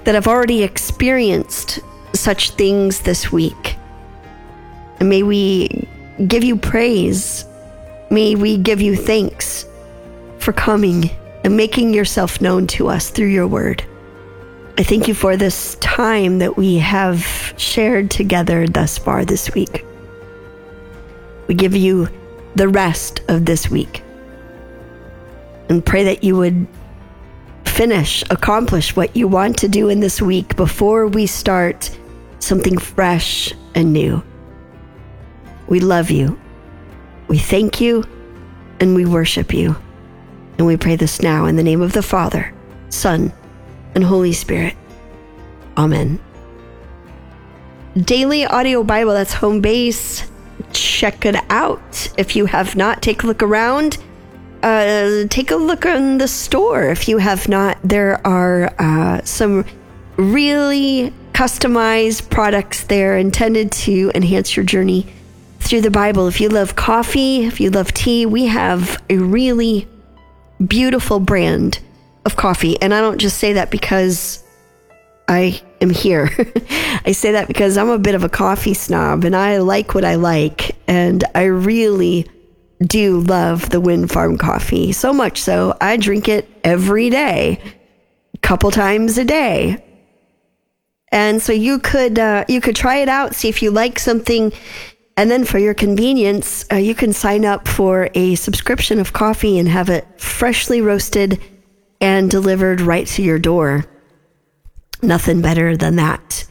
that 0.04 0.14
have 0.14 0.28
already 0.28 0.62
experienced 0.62 1.80
such 2.14 2.50
things 2.50 3.00
this 3.00 3.32
week. 3.32 3.76
And 4.98 5.08
may 5.08 5.22
we 5.22 5.88
give 6.26 6.44
you 6.44 6.56
praise. 6.56 7.44
May 8.10 8.34
we 8.34 8.56
give 8.56 8.80
you 8.80 8.96
thanks 8.96 9.66
for 10.38 10.52
coming 10.52 11.10
and 11.44 11.56
making 11.56 11.94
yourself 11.94 12.40
known 12.40 12.66
to 12.68 12.88
us 12.88 13.10
through 13.10 13.28
your 13.28 13.46
word. 13.46 13.84
I 14.78 14.82
thank 14.82 15.08
you 15.08 15.14
for 15.14 15.36
this 15.36 15.74
time 15.76 16.38
that 16.38 16.56
we 16.56 16.78
have 16.78 17.54
shared 17.56 18.10
together 18.10 18.66
thus 18.66 18.96
far 18.96 19.24
this 19.24 19.52
week. 19.52 19.84
We 21.46 21.54
give 21.54 21.74
you 21.74 22.08
the 22.54 22.68
rest 22.68 23.20
of 23.28 23.44
this 23.44 23.70
week 23.70 24.02
and 25.68 25.84
pray 25.84 26.04
that 26.04 26.24
you 26.24 26.36
would 26.36 26.66
finish, 27.64 28.22
accomplish 28.30 28.96
what 28.96 29.16
you 29.16 29.28
want 29.28 29.58
to 29.58 29.68
do 29.68 29.88
in 29.88 30.00
this 30.00 30.20
week 30.20 30.56
before 30.56 31.06
we 31.06 31.26
start 31.26 31.90
something 32.38 32.78
fresh 32.78 33.52
and 33.74 33.92
new. 33.92 34.22
We 35.68 35.80
love 35.80 36.10
you. 36.10 36.38
We 37.28 37.38
thank 37.38 37.80
you 37.80 38.04
and 38.80 38.94
we 38.94 39.06
worship 39.06 39.54
you. 39.54 39.76
And 40.60 40.66
we 40.66 40.76
pray 40.76 40.94
this 40.94 41.22
now 41.22 41.46
in 41.46 41.56
the 41.56 41.62
name 41.62 41.80
of 41.80 41.94
the 41.94 42.02
Father, 42.02 42.52
Son, 42.90 43.32
and 43.94 44.04
Holy 44.04 44.34
Spirit. 44.34 44.76
Amen. 45.78 46.20
Daily 47.96 48.44
Audio 48.44 48.84
Bible, 48.84 49.14
that's 49.14 49.32
home 49.32 49.62
base. 49.62 50.30
Check 50.74 51.24
it 51.24 51.36
out. 51.50 52.12
If 52.18 52.36
you 52.36 52.44
have 52.44 52.76
not, 52.76 53.00
take 53.00 53.22
a 53.22 53.26
look 53.26 53.42
around 53.42 53.96
uh, 54.62 55.26
take 55.28 55.50
a 55.50 55.56
look 55.56 55.86
in 55.86 56.18
the 56.18 56.28
store 56.28 56.90
if 56.90 57.08
you 57.08 57.16
have 57.16 57.48
not. 57.48 57.78
There 57.82 58.20
are 58.26 58.74
uh, 58.78 59.22
some 59.24 59.64
really 60.16 61.14
customized 61.32 62.28
products 62.28 62.84
there 62.84 63.16
intended 63.16 63.72
to 63.72 64.12
enhance 64.14 64.56
your 64.56 64.64
journey 64.66 65.06
through 65.60 65.80
the 65.80 65.90
Bible. 65.90 66.28
If 66.28 66.40
you 66.40 66.50
love 66.50 66.76
coffee, 66.76 67.46
if 67.46 67.60
you 67.60 67.70
love 67.70 67.94
tea, 67.94 68.26
we 68.26 68.46
have 68.46 69.02
a 69.08 69.16
really 69.16 69.88
beautiful 70.66 71.20
brand 71.20 71.80
of 72.24 72.36
coffee. 72.36 72.80
And 72.80 72.92
I 72.92 73.00
don't 73.00 73.18
just 73.18 73.38
say 73.38 73.54
that 73.54 73.70
because 73.70 74.44
I 75.28 75.60
am 75.80 75.90
here. 75.90 76.30
I 77.04 77.12
say 77.12 77.32
that 77.32 77.48
because 77.48 77.76
I'm 77.76 77.88
a 77.88 77.98
bit 77.98 78.14
of 78.14 78.24
a 78.24 78.28
coffee 78.28 78.74
snob 78.74 79.24
and 79.24 79.34
I 79.34 79.58
like 79.58 79.94
what 79.94 80.04
I 80.04 80.16
like. 80.16 80.76
And 80.86 81.24
I 81.34 81.44
really 81.44 82.26
do 82.86 83.20
love 83.20 83.70
the 83.70 83.80
Wind 83.80 84.10
Farm 84.10 84.38
coffee 84.38 84.92
so 84.92 85.12
much 85.12 85.40
so 85.40 85.76
I 85.80 85.96
drink 85.98 86.28
it 86.28 86.48
every 86.64 87.10
day, 87.10 87.60
a 88.34 88.38
couple 88.38 88.70
times 88.70 89.18
a 89.18 89.24
day. 89.24 89.84
And 91.12 91.42
so 91.42 91.52
you 91.52 91.78
could 91.78 92.18
uh, 92.18 92.44
you 92.48 92.60
could 92.60 92.76
try 92.76 92.96
it 92.96 93.08
out, 93.08 93.34
see 93.34 93.48
if 93.48 93.62
you 93.62 93.70
like 93.70 93.98
something, 93.98 94.52
and 95.16 95.30
then 95.30 95.44
for 95.44 95.58
your 95.58 95.74
convenience, 95.74 96.64
uh, 96.72 96.76
you 96.76 96.94
can 96.94 97.12
sign 97.12 97.44
up 97.44 97.68
for 97.68 98.08
a 98.14 98.34
subscription 98.36 98.98
of 98.98 99.12
coffee 99.12 99.58
and 99.58 99.68
have 99.68 99.90
it 99.90 100.06
freshly 100.20 100.80
roasted 100.80 101.40
and 102.00 102.30
delivered 102.30 102.80
right 102.80 103.06
to 103.06 103.22
your 103.22 103.38
door. 103.38 103.84
Nothing 105.02 105.42
better 105.42 105.76
than 105.76 105.96
that. 105.96 106.46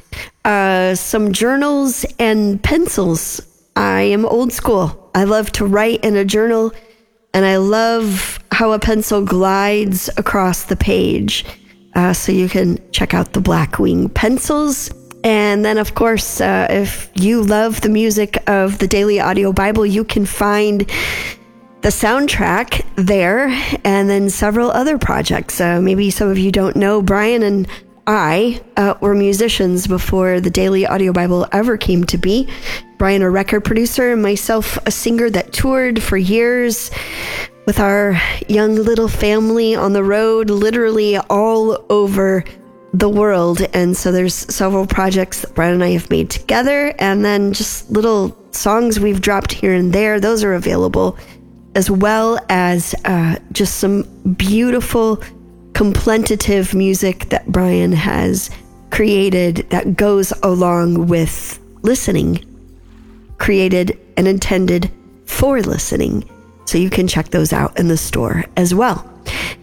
Uh, 0.45 0.95
some 0.95 1.33
journals 1.33 2.05
and 2.17 2.61
pencils. 2.61 3.41
I 3.75 4.01
am 4.01 4.25
old 4.25 4.51
school. 4.51 5.11
I 5.15 5.23
love 5.23 5.51
to 5.53 5.65
write 5.65 6.03
in 6.03 6.15
a 6.15 6.25
journal, 6.25 6.71
and 7.33 7.45
I 7.45 7.57
love 7.57 8.39
how 8.51 8.71
a 8.71 8.79
pencil 8.79 9.23
glides 9.23 10.09
across 10.17 10.65
the 10.65 10.75
page. 10.75 11.45
Uh, 11.95 12.13
so 12.13 12.31
you 12.31 12.47
can 12.47 12.79
check 12.91 13.13
out 13.13 13.33
the 13.33 13.39
Blackwing 13.39 14.13
pencils. 14.13 14.91
And 15.23 15.65
then, 15.65 15.77
of 15.77 15.95
course, 15.95 16.39
uh, 16.39 16.67
if 16.69 17.12
you 17.13 17.41
love 17.41 17.82
the 17.82 17.89
music 17.89 18.41
of 18.47 18.79
the 18.79 18.88
Daily 18.88 19.19
Audio 19.19 19.51
Bible, 19.51 19.86
you 19.86 20.03
can 20.03 20.25
find 20.25 20.89
the 21.82 21.89
soundtrack 21.89 22.86
there 22.95 23.47
and 23.84 24.10
then 24.10 24.29
several 24.29 24.71
other 24.71 24.97
projects. 24.97 25.60
Uh, 25.60 25.82
maybe 25.82 26.10
some 26.10 26.29
of 26.29 26.38
you 26.38 26.51
don't 26.51 26.75
know 26.75 27.01
Brian 27.01 27.43
and 27.43 27.67
I 28.08 28.62
uh, 28.75 28.95
were 29.01 29.13
musicians 29.13 29.88
before 29.88 30.41
the 30.41 30.49
Daily 30.49 30.86
Audio 30.88 31.13
Bible 31.13 31.47
ever 31.51 31.77
came 31.77 32.05
to 32.05 32.17
be. 32.17 32.49
Brian, 32.97 33.21
a 33.21 33.29
record 33.29 33.63
producer, 33.63 34.12
and 34.12 34.21
myself, 34.21 34.77
a 34.86 34.91
singer 34.91 35.29
that 35.29 35.53
toured 35.53 36.01
for 36.01 36.17
years 36.17 36.91
with 37.65 37.79
our 37.79 38.19
young 38.47 38.75
little 38.75 39.08
family 39.08 39.75
on 39.75 39.93
the 39.93 40.03
road, 40.03 40.49
literally 40.49 41.17
all 41.17 41.86
over 41.89 42.43
the 42.93 43.10
world. 43.10 43.62
And 43.73 43.95
so 43.95 44.12
there's 44.12 44.34
several 44.34 44.88
projects 44.88 45.41
that 45.41 45.54
Brian 45.56 45.75
and 45.75 45.84
I 45.84 45.91
have 45.91 46.10
made 46.10 46.30
together, 46.30 46.93
and 46.99 47.23
then 47.23 47.54
just 47.54 47.89
little 47.89 48.36
songs 48.52 48.99
we've 48.99 49.21
dropped 49.21 49.52
here 49.52 49.73
and 49.73 49.93
there. 49.93 50.19
Those 50.19 50.43
are 50.43 50.54
available, 50.54 51.17
as 51.75 51.91
well 51.91 52.39
as 52.49 52.95
uh, 53.06 53.38
just 53.52 53.75
some 53.78 54.04
beautiful 54.34 55.21
contemplative 55.73 56.73
music 56.73 57.30
that 57.30 57.47
Brian 57.47 57.91
has 57.91 58.49
created 58.91 59.69
that 59.69 59.95
goes 59.95 60.34
along 60.43 61.08
with 61.08 61.60
listening, 61.84 62.43
created 63.38 63.97
and 64.17 64.28
intended 64.28 64.91
for 65.25 65.62
listening. 65.62 66.28
So 66.65 66.78
you 66.78 66.89
can 66.89 67.08
check 67.08 67.30
those 67.30 67.54
out 67.54 67.80
in 67.80 67.88
the 67.88 67.97
store 67.97 68.45
as 68.58 68.73
well. 68.73 69.10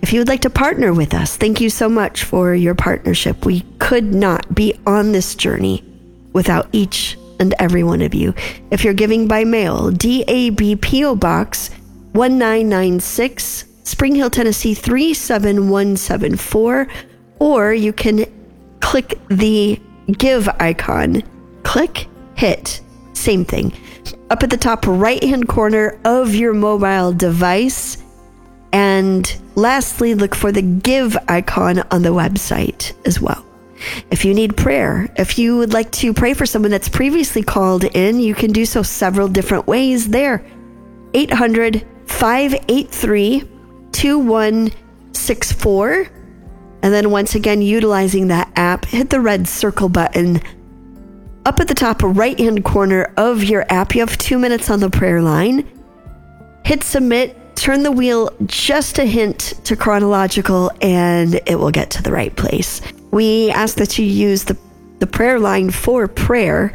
If 0.02 0.12
you 0.12 0.20
would 0.20 0.28
like 0.28 0.42
to 0.42 0.50
partner 0.50 0.92
with 0.92 1.14
us, 1.14 1.36
thank 1.36 1.60
you 1.60 1.70
so 1.70 1.88
much 1.88 2.24
for 2.24 2.54
your 2.54 2.74
partnership. 2.74 3.44
We 3.44 3.62
could 3.78 4.14
not 4.14 4.54
be 4.54 4.74
on 4.86 5.12
this 5.12 5.34
journey 5.34 5.84
without 6.32 6.68
each 6.72 7.18
and 7.40 7.54
every 7.58 7.82
one 7.82 8.02
of 8.02 8.14
you. 8.14 8.34
If 8.70 8.84
you're 8.84 8.94
giving 8.94 9.28
by 9.28 9.44
mail, 9.44 9.90
DAB 9.90 10.80
PO 10.80 11.16
Box 11.16 11.70
1996 12.12 13.64
Spring 13.86 14.14
Hill, 14.16 14.30
Tennessee 14.30 14.74
37174, 14.74 16.88
or 17.38 17.72
you 17.72 17.92
can 17.92 18.26
click 18.80 19.16
the 19.28 19.80
give 20.18 20.48
icon. 20.60 21.22
Click, 21.62 22.08
hit, 22.34 22.80
same 23.12 23.44
thing. 23.44 23.72
Up 24.28 24.42
at 24.42 24.50
the 24.50 24.56
top 24.56 24.84
right 24.88 25.22
hand 25.22 25.46
corner 25.46 26.00
of 26.04 26.34
your 26.34 26.52
mobile 26.52 27.12
device. 27.12 27.98
And 28.72 29.36
lastly, 29.54 30.14
look 30.14 30.34
for 30.34 30.52
the 30.52 30.62
give 30.62 31.16
icon 31.28 31.80
on 31.90 32.02
the 32.02 32.10
website 32.10 32.92
as 33.06 33.20
well. 33.20 33.44
If 34.10 34.24
you 34.24 34.34
need 34.34 34.56
prayer, 34.56 35.12
if 35.16 35.38
you 35.38 35.58
would 35.58 35.72
like 35.72 35.90
to 35.92 36.12
pray 36.14 36.34
for 36.34 36.46
someone 36.46 36.70
that's 36.70 36.88
previously 36.88 37.42
called 37.42 37.82
in, 37.84 38.20
you 38.20 38.34
can 38.34 38.52
do 38.52 38.64
so 38.64 38.82
several 38.82 39.28
different 39.28 39.66
ways 39.66 40.08
there. 40.08 40.44
800 41.14 41.86
583 42.06 43.44
2164. 43.92 46.08
And 46.82 46.94
then 46.94 47.10
once 47.10 47.34
again, 47.34 47.62
utilizing 47.62 48.28
that 48.28 48.52
app, 48.56 48.84
hit 48.84 49.10
the 49.10 49.20
red 49.20 49.48
circle 49.48 49.88
button 49.88 50.40
up 51.44 51.58
at 51.60 51.68
the 51.68 51.74
top 51.74 52.02
right 52.02 52.38
hand 52.38 52.64
corner 52.64 53.12
of 53.16 53.44
your 53.44 53.64
app. 53.70 53.94
You 53.94 54.00
have 54.00 54.18
two 54.18 54.38
minutes 54.38 54.68
on 54.68 54.80
the 54.80 54.90
prayer 54.90 55.22
line. 55.22 55.64
Hit 56.64 56.82
submit, 56.82 57.38
turn 57.56 57.82
the 57.82 57.90
wheel 57.90 58.30
just 58.46 58.98
a 58.98 59.04
hint 59.04 59.54
to 59.64 59.74
chronological, 59.74 60.70
and 60.80 61.40
it 61.46 61.58
will 61.58 61.72
get 61.72 61.90
to 61.90 62.02
the 62.02 62.12
right 62.12 62.34
place. 62.36 62.80
We 63.10 63.50
ask 63.50 63.76
that 63.78 63.98
you 63.98 64.04
use 64.04 64.44
the, 64.44 64.56
the 64.98 65.06
prayer 65.06 65.40
line 65.40 65.70
for 65.70 66.06
prayer 66.06 66.72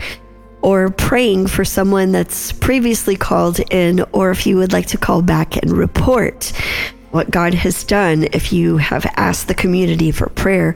or 0.61 0.89
praying 0.89 1.47
for 1.47 1.63
someone 1.65 2.11
that's 2.11 2.51
previously 2.51 3.15
called 3.15 3.59
in, 3.71 4.03
or 4.11 4.31
if 4.31 4.45
you 4.45 4.57
would 4.57 4.73
like 4.73 4.87
to 4.87 4.97
call 4.97 5.21
back 5.21 5.57
and 5.57 5.71
report 5.71 6.51
what 7.11 7.29
God 7.31 7.53
has 7.53 7.83
done, 7.83 8.23
if 8.31 8.53
you 8.53 8.77
have 8.77 9.05
asked 9.15 9.47
the 9.47 9.55
community 9.55 10.11
for 10.11 10.29
prayer, 10.29 10.75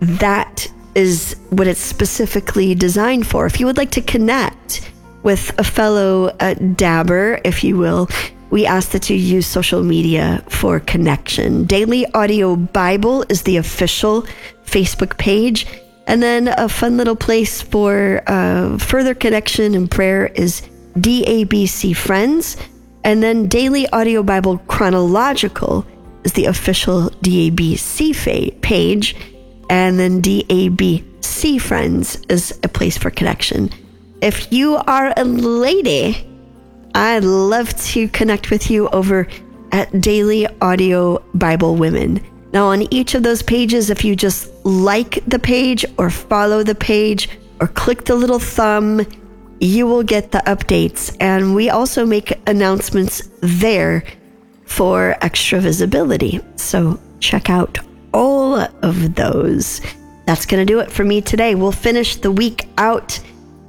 that 0.00 0.66
is 0.94 1.36
what 1.50 1.66
it's 1.66 1.80
specifically 1.80 2.74
designed 2.74 3.26
for. 3.26 3.46
If 3.46 3.60
you 3.60 3.66
would 3.66 3.76
like 3.76 3.90
to 3.92 4.00
connect 4.00 4.90
with 5.22 5.52
a 5.58 5.64
fellow 5.64 6.26
uh, 6.40 6.54
dabber, 6.54 7.40
if 7.44 7.64
you 7.64 7.76
will, 7.76 8.08
we 8.54 8.66
ask 8.66 8.90
that 8.90 9.10
you 9.10 9.16
use 9.16 9.48
social 9.48 9.82
media 9.82 10.40
for 10.48 10.78
connection. 10.78 11.64
Daily 11.64 12.06
Audio 12.14 12.54
Bible 12.54 13.24
is 13.28 13.42
the 13.42 13.56
official 13.56 14.22
Facebook 14.64 15.18
page. 15.18 15.66
And 16.06 16.22
then 16.22 16.46
a 16.46 16.68
fun 16.68 16.96
little 16.96 17.16
place 17.16 17.60
for 17.60 18.22
uh, 18.28 18.78
further 18.78 19.12
connection 19.12 19.74
and 19.74 19.90
prayer 19.90 20.26
is 20.36 20.62
DABC 20.96 21.96
Friends. 21.96 22.56
And 23.02 23.24
then 23.24 23.48
Daily 23.48 23.88
Audio 23.88 24.22
Bible 24.22 24.58
Chronological 24.68 25.84
is 26.22 26.34
the 26.34 26.44
official 26.44 27.10
DABC 27.24 28.14
fa- 28.14 28.54
page. 28.60 29.16
And 29.68 29.98
then 29.98 30.22
DABC 30.22 31.60
Friends 31.60 32.20
is 32.28 32.56
a 32.62 32.68
place 32.68 32.96
for 32.96 33.10
connection. 33.10 33.70
If 34.22 34.52
you 34.52 34.76
are 34.76 35.12
a 35.16 35.24
lady 35.24 36.24
I'd 36.94 37.24
love 37.24 37.76
to 37.86 38.08
connect 38.08 38.50
with 38.52 38.70
you 38.70 38.88
over 38.88 39.26
at 39.72 40.00
Daily 40.00 40.46
Audio 40.60 41.18
Bible 41.34 41.74
Women. 41.74 42.24
Now, 42.52 42.66
on 42.66 42.82
each 42.94 43.16
of 43.16 43.24
those 43.24 43.42
pages, 43.42 43.90
if 43.90 44.04
you 44.04 44.14
just 44.14 44.48
like 44.64 45.18
the 45.26 45.40
page 45.40 45.84
or 45.98 46.08
follow 46.08 46.62
the 46.62 46.76
page 46.76 47.28
or 47.60 47.66
click 47.66 48.04
the 48.04 48.14
little 48.14 48.38
thumb, 48.38 49.04
you 49.60 49.88
will 49.88 50.04
get 50.04 50.30
the 50.30 50.38
updates. 50.46 51.16
And 51.18 51.56
we 51.56 51.68
also 51.68 52.06
make 52.06 52.38
announcements 52.48 53.28
there 53.40 54.04
for 54.64 55.16
extra 55.20 55.58
visibility. 55.58 56.40
So 56.54 57.00
check 57.18 57.50
out 57.50 57.76
all 58.12 58.54
of 58.54 59.16
those. 59.16 59.80
That's 60.26 60.46
going 60.46 60.64
to 60.64 60.72
do 60.72 60.78
it 60.78 60.92
for 60.92 61.04
me 61.04 61.20
today. 61.20 61.56
We'll 61.56 61.72
finish 61.72 62.16
the 62.16 62.30
week 62.30 62.68
out 62.78 63.18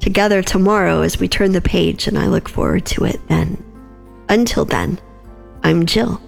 together 0.05 0.43
tomorrow 0.43 1.01
as 1.01 1.19
we 1.19 1.27
turn 1.27 1.51
the 1.53 1.59
page, 1.59 2.05
and 2.05 2.15
I 2.15 2.27
look 2.27 2.47
forward 2.47 2.85
to 2.93 3.05
it 3.05 3.19
then. 3.27 3.57
Until 4.29 4.63
then, 4.63 4.99
I'm 5.63 5.87
Jill. 5.87 6.21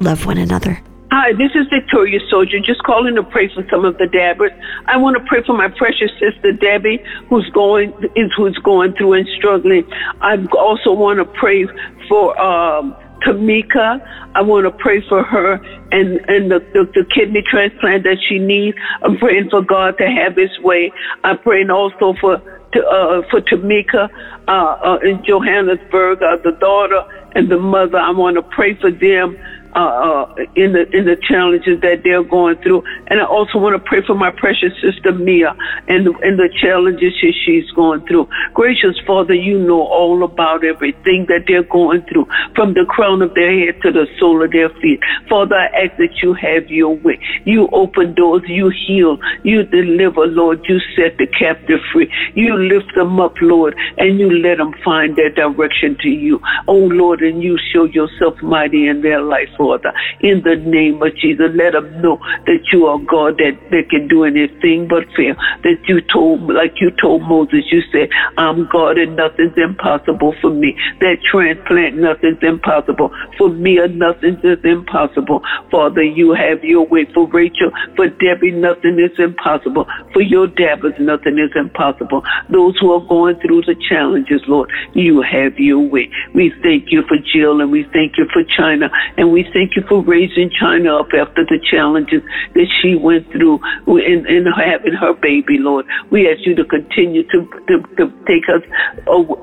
Love 0.00 0.26
one 0.26 0.36
another. 0.36 0.82
Hi, 1.12 1.32
this 1.34 1.52
is 1.54 1.68
Victoria 1.68 2.18
Soldier. 2.28 2.58
Just 2.58 2.82
calling 2.82 3.14
to 3.14 3.22
pray 3.22 3.48
for 3.54 3.64
some 3.70 3.84
of 3.84 3.96
the 3.98 4.08
dabbers. 4.08 4.50
I 4.86 4.96
want 4.96 5.16
to 5.16 5.22
pray 5.26 5.44
for 5.44 5.56
my 5.56 5.68
precious 5.68 6.10
sister 6.18 6.52
Debbie, 6.52 7.00
who's 7.28 7.48
going 7.50 7.92
is 8.16 8.32
who's 8.36 8.58
going 8.58 8.94
through 8.94 9.12
and 9.12 9.28
struggling. 9.38 9.88
I 10.20 10.44
also 10.46 10.92
want 10.92 11.20
to 11.20 11.24
pray 11.24 11.68
for 12.08 12.36
um, 12.40 12.96
Tamika. 13.22 14.04
I 14.34 14.42
want 14.42 14.64
to 14.64 14.72
pray 14.72 15.06
for 15.08 15.22
her 15.22 15.54
and, 15.92 16.18
and 16.28 16.50
the, 16.50 16.58
the, 16.74 16.90
the, 16.94 17.06
kidney 17.14 17.42
transplant 17.42 18.02
that 18.04 18.18
she 18.28 18.38
needs. 18.38 18.76
I'm 19.02 19.16
praying 19.16 19.50
for 19.50 19.62
God 19.62 19.96
to 19.98 20.06
have 20.06 20.36
his 20.36 20.58
way. 20.58 20.92
I'm 21.24 21.38
praying 21.38 21.70
also 21.70 22.14
for 22.20 22.42
to, 22.72 22.86
uh, 22.86 23.22
for 23.30 23.40
Tamika 23.40 24.08
uh, 24.48 24.50
uh, 24.50 24.98
in 25.02 25.24
Johannesburg, 25.24 26.22
uh, 26.22 26.36
the 26.42 26.52
daughter 26.52 27.04
and 27.34 27.50
the 27.50 27.58
mother. 27.58 27.98
I 27.98 28.10
want 28.10 28.36
to 28.36 28.42
pray 28.42 28.74
for 28.74 28.90
them 28.90 29.38
uh, 29.76 29.78
uh, 29.78 30.34
in 30.56 30.72
the 30.72 30.88
in 30.96 31.04
the 31.04 31.16
challenges 31.28 31.78
that 31.82 32.00
they're 32.02 32.24
going 32.24 32.56
through. 32.62 32.82
And 33.08 33.20
I 33.20 33.26
also 33.26 33.58
want 33.58 33.76
to 33.76 33.78
pray 33.78 34.00
for 34.00 34.14
my 34.14 34.30
precious 34.30 34.72
sister 34.80 35.12
Mia 35.12 35.54
and 35.86 36.06
the, 36.06 36.12
and 36.22 36.38
the 36.38 36.48
challenges 36.48 37.12
that 37.20 37.34
she's 37.44 37.70
going 37.72 38.00
through. 38.06 38.26
Gracious 38.54 38.96
Father, 39.06 39.34
you 39.34 39.58
know 39.58 39.82
all 39.82 40.24
about 40.24 40.64
everything 40.64 41.26
that 41.28 41.44
they're 41.46 41.62
going 41.62 42.00
through, 42.08 42.26
from 42.54 42.72
the 42.72 42.86
crown 42.88 43.20
of 43.20 43.34
their 43.34 43.52
head 43.52 43.82
to 43.82 43.92
the 43.92 44.06
sole 44.18 44.42
of 44.42 44.50
their 44.50 44.70
feet. 44.80 44.98
Father, 45.28 45.56
I 45.56 45.66
ask 45.84 45.96
that 45.98 46.22
you 46.22 46.32
have 46.32 46.70
your 46.70 46.96
way. 46.96 47.20
You 47.44 47.68
open 47.72 48.14
doors, 48.14 48.44
you 48.46 48.70
heal, 48.70 49.18
you 49.42 49.62
deliver, 49.64 50.26
Lord. 50.26 50.64
You 50.66 50.80
set 50.96 51.18
the 51.18 51.26
captive 51.26 51.80
free. 51.92 52.10
You 52.34 52.56
lift 52.56 52.94
them 52.94 53.20
up, 53.20 53.34
Lord, 53.42 53.76
and 53.98 54.18
you 54.18 54.30
let 54.40 54.56
them 54.56 54.72
find 54.82 55.16
their 55.16 55.30
direction 55.30 55.98
to 56.00 56.08
you. 56.08 56.40
Oh 56.66 56.88
Lord, 56.88 57.20
and 57.20 57.42
you 57.42 57.58
show 57.74 57.84
yourself 57.84 58.40
mighty 58.40 58.86
in 58.86 59.02
their 59.02 59.20
life, 59.20 59.50
Lord. 59.58 59.65
Father, 59.66 59.92
in 60.20 60.42
the 60.42 60.56
name 60.56 61.02
of 61.02 61.14
Jesus. 61.16 61.50
Let 61.54 61.72
them 61.72 62.00
know 62.02 62.18
that 62.46 62.60
you 62.72 62.86
are 62.86 62.98
God 62.98 63.38
that, 63.38 63.58
that 63.70 63.90
can 63.90 64.08
do 64.08 64.24
anything 64.24 64.88
but 64.88 65.04
fail. 65.16 65.34
That 65.62 65.78
you 65.88 66.00
told, 66.00 66.42
like 66.42 66.80
you 66.80 66.90
told 66.90 67.22
Moses, 67.22 67.64
you 67.70 67.82
said, 67.92 68.08
I'm 68.38 68.68
God 68.70 68.98
and 68.98 69.16
nothing's 69.16 69.56
impossible 69.56 70.34
for 70.40 70.50
me. 70.50 70.76
That 71.00 71.18
transplant, 71.30 71.96
nothing's 71.96 72.42
impossible. 72.42 73.10
For 73.38 73.48
me, 73.48 73.78
nothing 73.88 74.40
is 74.42 74.58
impossible. 74.64 75.42
Father, 75.70 76.02
you 76.02 76.32
have 76.32 76.62
your 76.62 76.86
way. 76.86 77.06
For 77.12 77.26
Rachel, 77.28 77.70
for 77.96 78.08
Debbie, 78.08 78.52
nothing 78.52 78.98
is 78.98 79.18
impossible. 79.18 79.86
For 80.12 80.22
your 80.22 80.46
dabbers, 80.46 80.94
nothing 80.98 81.38
is 81.38 81.50
impossible. 81.54 82.22
Those 82.50 82.78
who 82.78 82.92
are 82.92 83.06
going 83.06 83.38
through 83.40 83.62
the 83.62 83.76
challenges, 83.88 84.42
Lord, 84.46 84.70
you 84.94 85.22
have 85.22 85.58
your 85.58 85.80
way. 85.80 86.10
We 86.34 86.52
thank 86.62 86.92
you 86.92 87.02
for 87.08 87.16
Jill 87.32 87.60
and 87.60 87.70
we 87.70 87.84
thank 87.92 88.16
you 88.16 88.26
for 88.32 88.42
China 88.44 88.90
and 89.16 89.32
we 89.32 89.45
thank 89.52 89.76
you 89.76 89.82
for 89.88 90.02
raising 90.02 90.50
China 90.50 90.96
up 90.96 91.08
after 91.12 91.44
the 91.44 91.58
challenges 91.70 92.22
that 92.54 92.66
she 92.80 92.94
went 92.94 93.30
through 93.32 93.60
in, 93.86 94.26
in 94.26 94.46
having 94.46 94.94
her 94.94 95.14
baby, 95.14 95.58
Lord. 95.58 95.86
We 96.10 96.30
ask 96.30 96.46
you 96.46 96.54
to 96.54 96.64
continue 96.64 97.22
to, 97.24 97.48
to, 97.68 97.82
to 97.96 98.10
take 98.26 98.48
us 98.48 98.62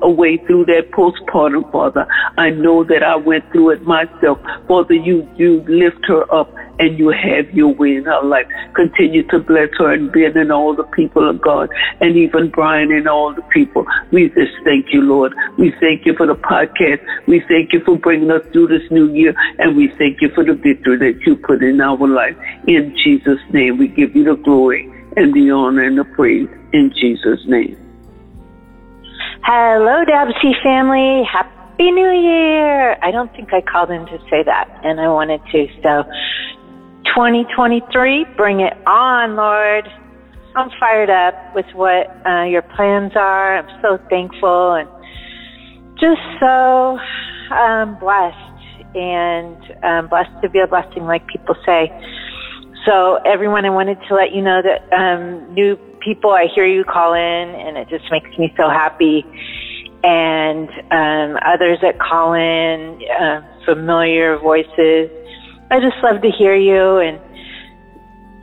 away 0.02 0.38
through 0.46 0.66
that 0.66 0.90
postpartum, 0.92 1.70
Father. 1.70 2.06
I 2.38 2.50
know 2.50 2.84
that 2.84 3.02
I 3.02 3.16
went 3.16 3.50
through 3.52 3.70
it 3.70 3.82
myself. 3.82 4.38
Father, 4.68 4.94
you, 4.94 5.28
you 5.36 5.62
lift 5.68 6.04
her 6.06 6.32
up 6.32 6.52
and 6.78 6.98
you 6.98 7.08
have 7.08 7.50
your 7.52 7.74
way 7.74 7.96
in 7.96 8.04
her 8.04 8.22
life. 8.22 8.46
Continue 8.74 9.22
to 9.28 9.38
bless 9.38 9.68
her 9.78 9.92
and 9.92 10.12
Ben 10.12 10.36
and 10.36 10.52
all 10.52 10.74
the 10.74 10.84
people 10.84 11.28
of 11.28 11.40
God 11.40 11.70
and 12.00 12.16
even 12.16 12.50
Brian 12.50 12.92
and 12.92 13.08
all 13.08 13.34
the 13.34 13.42
people. 13.42 13.86
We 14.10 14.28
just 14.30 14.52
thank 14.64 14.92
you, 14.92 15.02
Lord. 15.02 15.34
We 15.58 15.72
thank 15.80 16.06
you 16.06 16.14
for 16.16 16.26
the 16.26 16.34
podcast. 16.34 17.04
We 17.26 17.40
thank 17.48 17.72
you 17.72 17.80
for 17.84 17.96
bringing 17.96 18.30
us 18.30 18.42
through 18.52 18.68
this 18.68 18.90
new 18.90 19.12
year 19.12 19.34
and 19.58 19.76
we 19.76 19.88
thank 19.98 20.20
you 20.20 20.30
for 20.30 20.44
the 20.44 20.54
victory 20.54 20.96
that 20.98 21.26
you 21.26 21.36
put 21.36 21.62
in 21.62 21.80
our 21.80 22.08
life. 22.08 22.36
In 22.66 22.96
Jesus' 23.02 23.40
name, 23.52 23.78
we 23.78 23.88
give 23.88 24.14
you 24.16 24.24
the 24.24 24.36
glory 24.36 24.90
and 25.16 25.32
the 25.32 25.50
honor 25.50 25.82
and 25.82 25.98
the 25.98 26.04
praise 26.04 26.48
in 26.72 26.92
Jesus' 27.00 27.40
name. 27.46 27.76
Hello, 29.42 30.04
Dabsy 30.04 30.54
family. 30.62 31.22
Happy 31.30 31.90
New 31.90 32.10
Year! 32.10 32.96
I 33.02 33.10
don't 33.10 33.30
think 33.32 33.52
I 33.52 33.60
called 33.60 33.90
in 33.90 34.06
to 34.06 34.18
say 34.30 34.42
that, 34.42 34.80
and 34.82 35.00
I 35.00 35.08
wanted 35.08 35.42
to. 35.52 35.68
So 35.82 36.04
2023, 37.14 38.24
bring 38.36 38.58
it 38.58 38.72
on, 38.88 39.36
Lord. 39.36 39.88
I'm 40.56 40.68
fired 40.80 41.10
up 41.10 41.54
with 41.54 41.66
what 41.72 42.10
uh, 42.26 42.42
your 42.42 42.62
plans 42.62 43.12
are. 43.14 43.58
I'm 43.58 43.82
so 43.82 43.98
thankful 44.10 44.74
and 44.74 44.88
just 46.00 46.20
so 46.40 46.98
um, 47.54 47.96
blessed 48.00 48.96
and 48.96 49.56
um, 49.84 50.08
blessed 50.08 50.42
to 50.42 50.48
be 50.48 50.58
a 50.58 50.66
blessing, 50.66 51.04
like 51.04 51.24
people 51.28 51.54
say. 51.64 51.88
So, 52.84 53.20
everyone, 53.24 53.64
I 53.64 53.70
wanted 53.70 53.98
to 54.08 54.14
let 54.14 54.32
you 54.32 54.42
know 54.42 54.60
that 54.60 54.92
um, 54.92 55.54
new 55.54 55.76
people, 56.00 56.30
I 56.30 56.48
hear 56.52 56.66
you 56.66 56.82
call 56.82 57.14
in, 57.14 57.20
and 57.20 57.78
it 57.78 57.88
just 57.88 58.10
makes 58.10 58.36
me 58.36 58.52
so 58.56 58.68
happy. 58.68 59.24
And 60.02 60.68
um, 60.90 61.38
others 61.46 61.78
that 61.80 62.00
call 62.00 62.34
in, 62.34 63.00
uh, 63.20 63.40
familiar 63.64 64.36
voices 64.38 65.10
I 65.70 65.80
just 65.80 65.96
love 66.02 66.22
to 66.22 66.30
hear 66.30 66.54
you. 66.54 66.98
And 66.98 67.18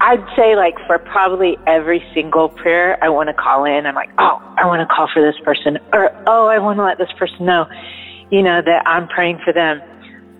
I'd 0.01 0.25
say, 0.35 0.55
like, 0.55 0.75
for 0.87 0.97
probably 0.97 1.57
every 1.67 2.03
single 2.13 2.49
prayer, 2.49 3.01
I 3.03 3.09
want 3.09 3.29
to 3.29 3.33
call 3.33 3.65
in. 3.65 3.85
I'm 3.85 3.95
like, 3.95 4.09
oh, 4.17 4.41
I 4.57 4.65
want 4.65 4.87
to 4.87 4.93
call 4.93 5.07
for 5.13 5.21
this 5.21 5.39
person, 5.43 5.77
or 5.93 6.11
oh, 6.27 6.47
I 6.47 6.57
want 6.59 6.77
to 6.77 6.83
let 6.83 6.97
this 6.97 7.11
person 7.19 7.45
know, 7.45 7.67
you 8.31 8.41
know, 8.41 8.61
that 8.65 8.87
I'm 8.87 9.07
praying 9.07 9.39
for 9.45 9.53
them. 9.53 9.81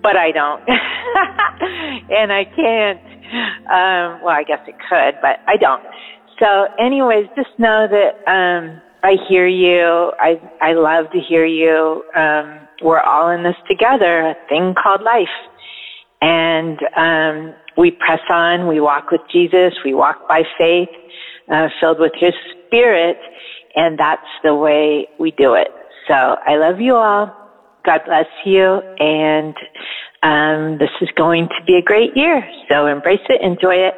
But 0.02 0.16
I 0.16 0.32
don't. 0.32 0.60
and 2.10 2.32
I 2.32 2.44
can't. 2.44 3.00
Um, 3.70 4.22
well, 4.22 4.34
I 4.34 4.42
guess 4.46 4.60
it 4.66 4.74
could, 4.88 5.14
but 5.22 5.38
I 5.46 5.56
don't. 5.56 5.82
So, 6.40 6.66
anyways, 6.78 7.26
just 7.36 7.56
know 7.56 7.86
that 7.86 8.28
um, 8.28 8.82
I 9.04 9.16
hear 9.28 9.46
you. 9.46 10.12
I 10.18 10.40
I 10.60 10.72
love 10.72 11.10
to 11.12 11.20
hear 11.20 11.46
you. 11.46 12.04
Um, 12.16 12.58
we're 12.82 13.00
all 13.00 13.30
in 13.30 13.44
this 13.44 13.54
together, 13.68 14.22
a 14.22 14.36
thing 14.48 14.74
called 14.74 15.02
life. 15.02 15.28
And 16.22 16.78
um, 16.96 17.54
we 17.76 17.90
press 17.90 18.20
on. 18.30 18.68
We 18.68 18.80
walk 18.80 19.10
with 19.10 19.20
Jesus. 19.30 19.74
We 19.84 19.92
walk 19.92 20.26
by 20.28 20.44
faith, 20.56 20.88
uh, 21.50 21.68
filled 21.80 21.98
with 21.98 22.12
His 22.18 22.32
Spirit, 22.66 23.18
and 23.76 23.98
that's 23.98 24.26
the 24.42 24.54
way 24.54 25.08
we 25.18 25.32
do 25.32 25.54
it. 25.54 25.68
So 26.08 26.14
I 26.14 26.56
love 26.56 26.80
you 26.80 26.96
all. 26.96 27.36
God 27.84 28.02
bless 28.06 28.26
you, 28.44 28.80
and 29.00 29.54
um, 30.22 30.78
this 30.78 30.90
is 31.00 31.08
going 31.16 31.48
to 31.48 31.64
be 31.66 31.76
a 31.76 31.82
great 31.82 32.16
year. 32.16 32.48
So 32.70 32.86
embrace 32.86 33.20
it, 33.28 33.40
enjoy 33.42 33.74
it, 33.74 33.94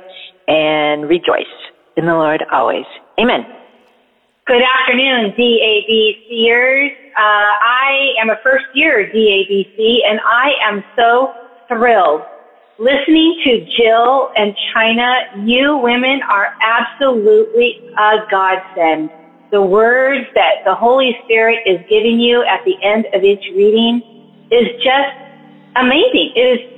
and 0.48 1.08
rejoice 1.08 1.44
in 1.96 2.06
the 2.06 2.14
Lord 2.14 2.42
always. 2.50 2.86
Amen. 3.20 3.44
Good 4.46 4.62
afternoon, 4.62 5.32
DABCers. 5.38 6.90
Uh, 6.90 7.18
I 7.18 8.14
am 8.20 8.30
a 8.30 8.36
first 8.42 8.66
year 8.74 9.10
DABC, 9.14 9.98
and 10.06 10.20
I 10.26 10.52
am 10.64 10.84
so 10.96 11.32
thrilled. 11.68 12.22
Listening 12.78 13.40
to 13.44 13.66
Jill 13.76 14.30
and 14.36 14.54
China, 14.72 15.14
you 15.44 15.76
women 15.76 16.20
are 16.28 16.56
absolutely 16.60 17.80
a 17.96 18.26
godsend. 18.30 19.10
The 19.52 19.62
words 19.62 20.26
that 20.34 20.64
the 20.64 20.74
Holy 20.74 21.16
Spirit 21.24 21.60
is 21.66 21.78
giving 21.88 22.18
you 22.18 22.42
at 22.44 22.64
the 22.64 22.74
end 22.82 23.06
of 23.14 23.22
each 23.22 23.44
reading 23.54 24.02
is 24.50 24.66
just 24.82 25.14
amazing. 25.76 26.32
It 26.34 26.60
is 26.60 26.74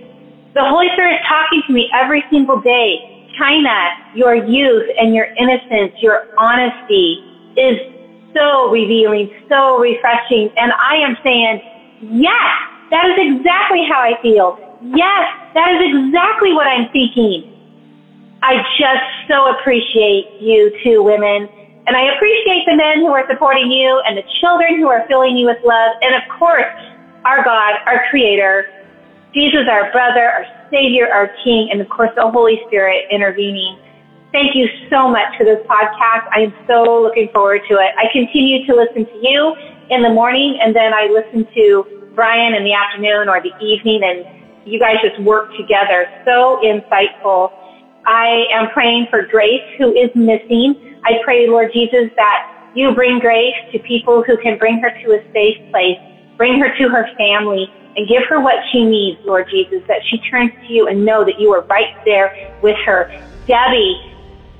the 0.54 0.64
Holy 0.64 0.88
Spirit 0.92 1.14
is 1.14 1.26
talking 1.28 1.62
to 1.66 1.72
me 1.72 1.90
every 1.94 2.24
single 2.30 2.60
day. 2.60 3.28
China, 3.38 3.90
your 4.14 4.34
youth 4.34 4.90
and 4.98 5.14
your 5.14 5.26
innocence, 5.38 5.92
your 6.00 6.26
honesty 6.38 7.20
is 7.56 7.76
so 8.34 8.70
revealing, 8.70 9.30
so 9.48 9.78
refreshing. 9.78 10.50
And 10.56 10.72
I 10.72 10.96
am 10.96 11.16
saying, 11.22 11.60
yes, 12.20 12.52
that 12.90 13.18
is 13.18 13.36
exactly 13.36 13.86
how 13.88 14.00
I 14.00 14.20
feel. 14.22 14.58
Yes, 14.82 15.26
that 15.54 15.70
is 15.72 15.82
exactly 15.94 16.52
what 16.52 16.66
I'm 16.66 16.88
thinking. 16.90 17.44
I 18.42 18.62
just 18.78 19.04
so 19.28 19.50
appreciate 19.58 20.28
you 20.40 20.72
two 20.84 21.02
women 21.02 21.48
And 21.86 21.96
I 21.96 22.14
appreciate 22.14 22.64
the 22.66 22.76
men 22.76 23.00
who 23.00 23.12
are 23.12 23.24
supporting 23.28 23.70
you 23.70 24.02
and 24.06 24.16
the 24.16 24.24
children 24.40 24.76
who 24.78 24.88
are 24.88 25.06
filling 25.08 25.36
you 25.36 25.46
with 25.46 25.58
love. 25.64 25.92
And 26.02 26.14
of 26.14 26.22
course, 26.28 26.66
our 27.24 27.44
God, 27.44 27.74
our 27.86 28.02
creator, 28.10 28.66
Jesus, 29.34 29.68
our 29.70 29.90
brother, 29.92 30.30
our 30.30 30.46
savior, 30.70 31.08
our 31.12 31.28
king, 31.44 31.70
and 31.70 31.80
of 31.80 31.88
course 31.88 32.10
the 32.16 32.28
Holy 32.30 32.60
Spirit 32.66 33.04
intervening. 33.10 33.78
Thank 34.32 34.54
you 34.56 34.68
so 34.90 35.08
much 35.08 35.36
for 35.38 35.44
this 35.44 35.60
podcast. 35.68 36.26
I 36.34 36.40
am 36.40 36.54
so 36.66 37.02
looking 37.02 37.28
forward 37.30 37.62
to 37.68 37.74
it. 37.74 37.92
I 37.96 38.08
continue 38.12 38.66
to 38.66 38.74
listen 38.74 39.06
to 39.06 39.18
you 39.18 39.54
in 39.90 40.02
the 40.02 40.10
morning 40.10 40.58
and 40.60 40.74
then 40.74 40.92
I 40.94 41.06
listen 41.06 41.46
to 41.54 41.86
Brian 42.14 42.54
in 42.54 42.64
the 42.64 42.72
afternoon 42.72 43.28
or 43.28 43.40
the 43.42 43.52
evening 43.60 44.02
and 44.04 44.26
you 44.66 44.78
guys 44.78 44.96
just 45.02 45.20
work 45.22 45.56
together. 45.56 46.10
So 46.24 46.60
insightful. 46.62 47.52
I 48.04 48.46
am 48.52 48.70
praying 48.70 49.06
for 49.10 49.22
Grace 49.26 49.62
who 49.78 49.94
is 49.94 50.10
missing. 50.14 51.00
I 51.04 51.20
pray, 51.24 51.48
Lord 51.48 51.72
Jesus, 51.72 52.10
that 52.16 52.70
you 52.74 52.94
bring 52.94 53.18
Grace 53.20 53.54
to 53.72 53.78
people 53.78 54.22
who 54.22 54.36
can 54.36 54.58
bring 54.58 54.80
her 54.80 54.90
to 54.90 55.12
a 55.12 55.32
safe 55.32 55.56
place, 55.70 55.98
bring 56.36 56.60
her 56.60 56.76
to 56.76 56.88
her 56.88 57.08
family, 57.16 57.72
and 57.96 58.06
give 58.08 58.24
her 58.28 58.40
what 58.40 58.56
she 58.70 58.84
needs, 58.84 59.18
Lord 59.24 59.46
Jesus, 59.50 59.82
that 59.88 60.02
she 60.04 60.18
turns 60.18 60.52
to 60.66 60.72
you 60.72 60.86
and 60.88 61.04
know 61.04 61.24
that 61.24 61.40
you 61.40 61.52
are 61.54 61.62
right 61.62 61.96
there 62.04 62.54
with 62.62 62.76
her. 62.84 63.08
Debbie, 63.46 64.14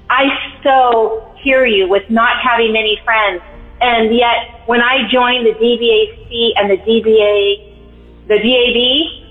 I 0.08 0.28
so 0.62 1.34
hear 1.42 1.66
you 1.66 1.88
with 1.88 2.08
not 2.08 2.40
having 2.40 2.72
many 2.72 2.98
friends. 3.04 3.42
And 3.80 4.14
yet, 4.14 4.62
when 4.66 4.80
I 4.80 5.08
joined 5.10 5.46
the 5.46 5.52
DBAC 5.52 6.52
and 6.56 6.70
the 6.70 6.78
DBA, 6.78 8.28
the 8.28 8.38
DAB, 8.38 9.25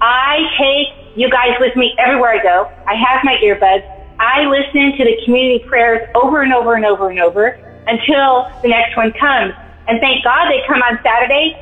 I 0.00 0.38
take 0.58 1.16
you 1.16 1.30
guys 1.30 1.56
with 1.60 1.76
me 1.76 1.94
everywhere 1.98 2.30
I 2.30 2.42
go. 2.42 2.70
I 2.86 2.94
have 2.94 3.22
my 3.24 3.36
earbuds. 3.42 3.84
I 4.18 4.44
listen 4.44 4.96
to 4.96 5.04
the 5.04 5.16
community 5.24 5.64
prayers 5.66 6.08
over 6.14 6.42
and 6.42 6.52
over 6.52 6.74
and 6.74 6.84
over 6.84 7.10
and 7.10 7.20
over 7.20 7.58
until 7.86 8.48
the 8.62 8.68
next 8.68 8.96
one 8.96 9.12
comes. 9.12 9.54
And 9.88 10.00
thank 10.00 10.24
God 10.24 10.50
they 10.50 10.62
come 10.66 10.82
on 10.82 10.98
Saturday. 11.02 11.56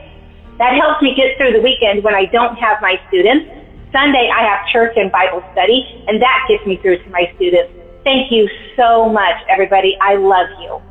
That 0.59 0.75
helps 0.75 1.03
me 1.03 1.15
get 1.15 1.37
through 1.37 1.53
the 1.53 1.61
weekend 1.61 2.05
when 2.05 2.15
I 2.15 2.27
don't 2.27 2.57
have 2.57 2.81
my 2.81 3.01
students. 3.09 3.51
Sunday 3.93 4.31
I 4.35 4.43
have 4.43 4.67
church 4.69 4.95
and 4.97 5.11
Bible 5.11 5.43
study, 5.53 6.05
and 6.09 6.21
that 6.21 6.45
gets 6.49 6.67
me 6.67 6.77
through 6.77 7.03
to 7.03 7.11
my 7.11 7.33
students. 7.37 7.73
Thank 8.05 8.31
you 8.31 8.49
so 8.77 9.09
much, 9.09 9.37
everybody. 9.49 9.97
I 10.01 10.17
love 10.17 10.49
you. 10.61 10.83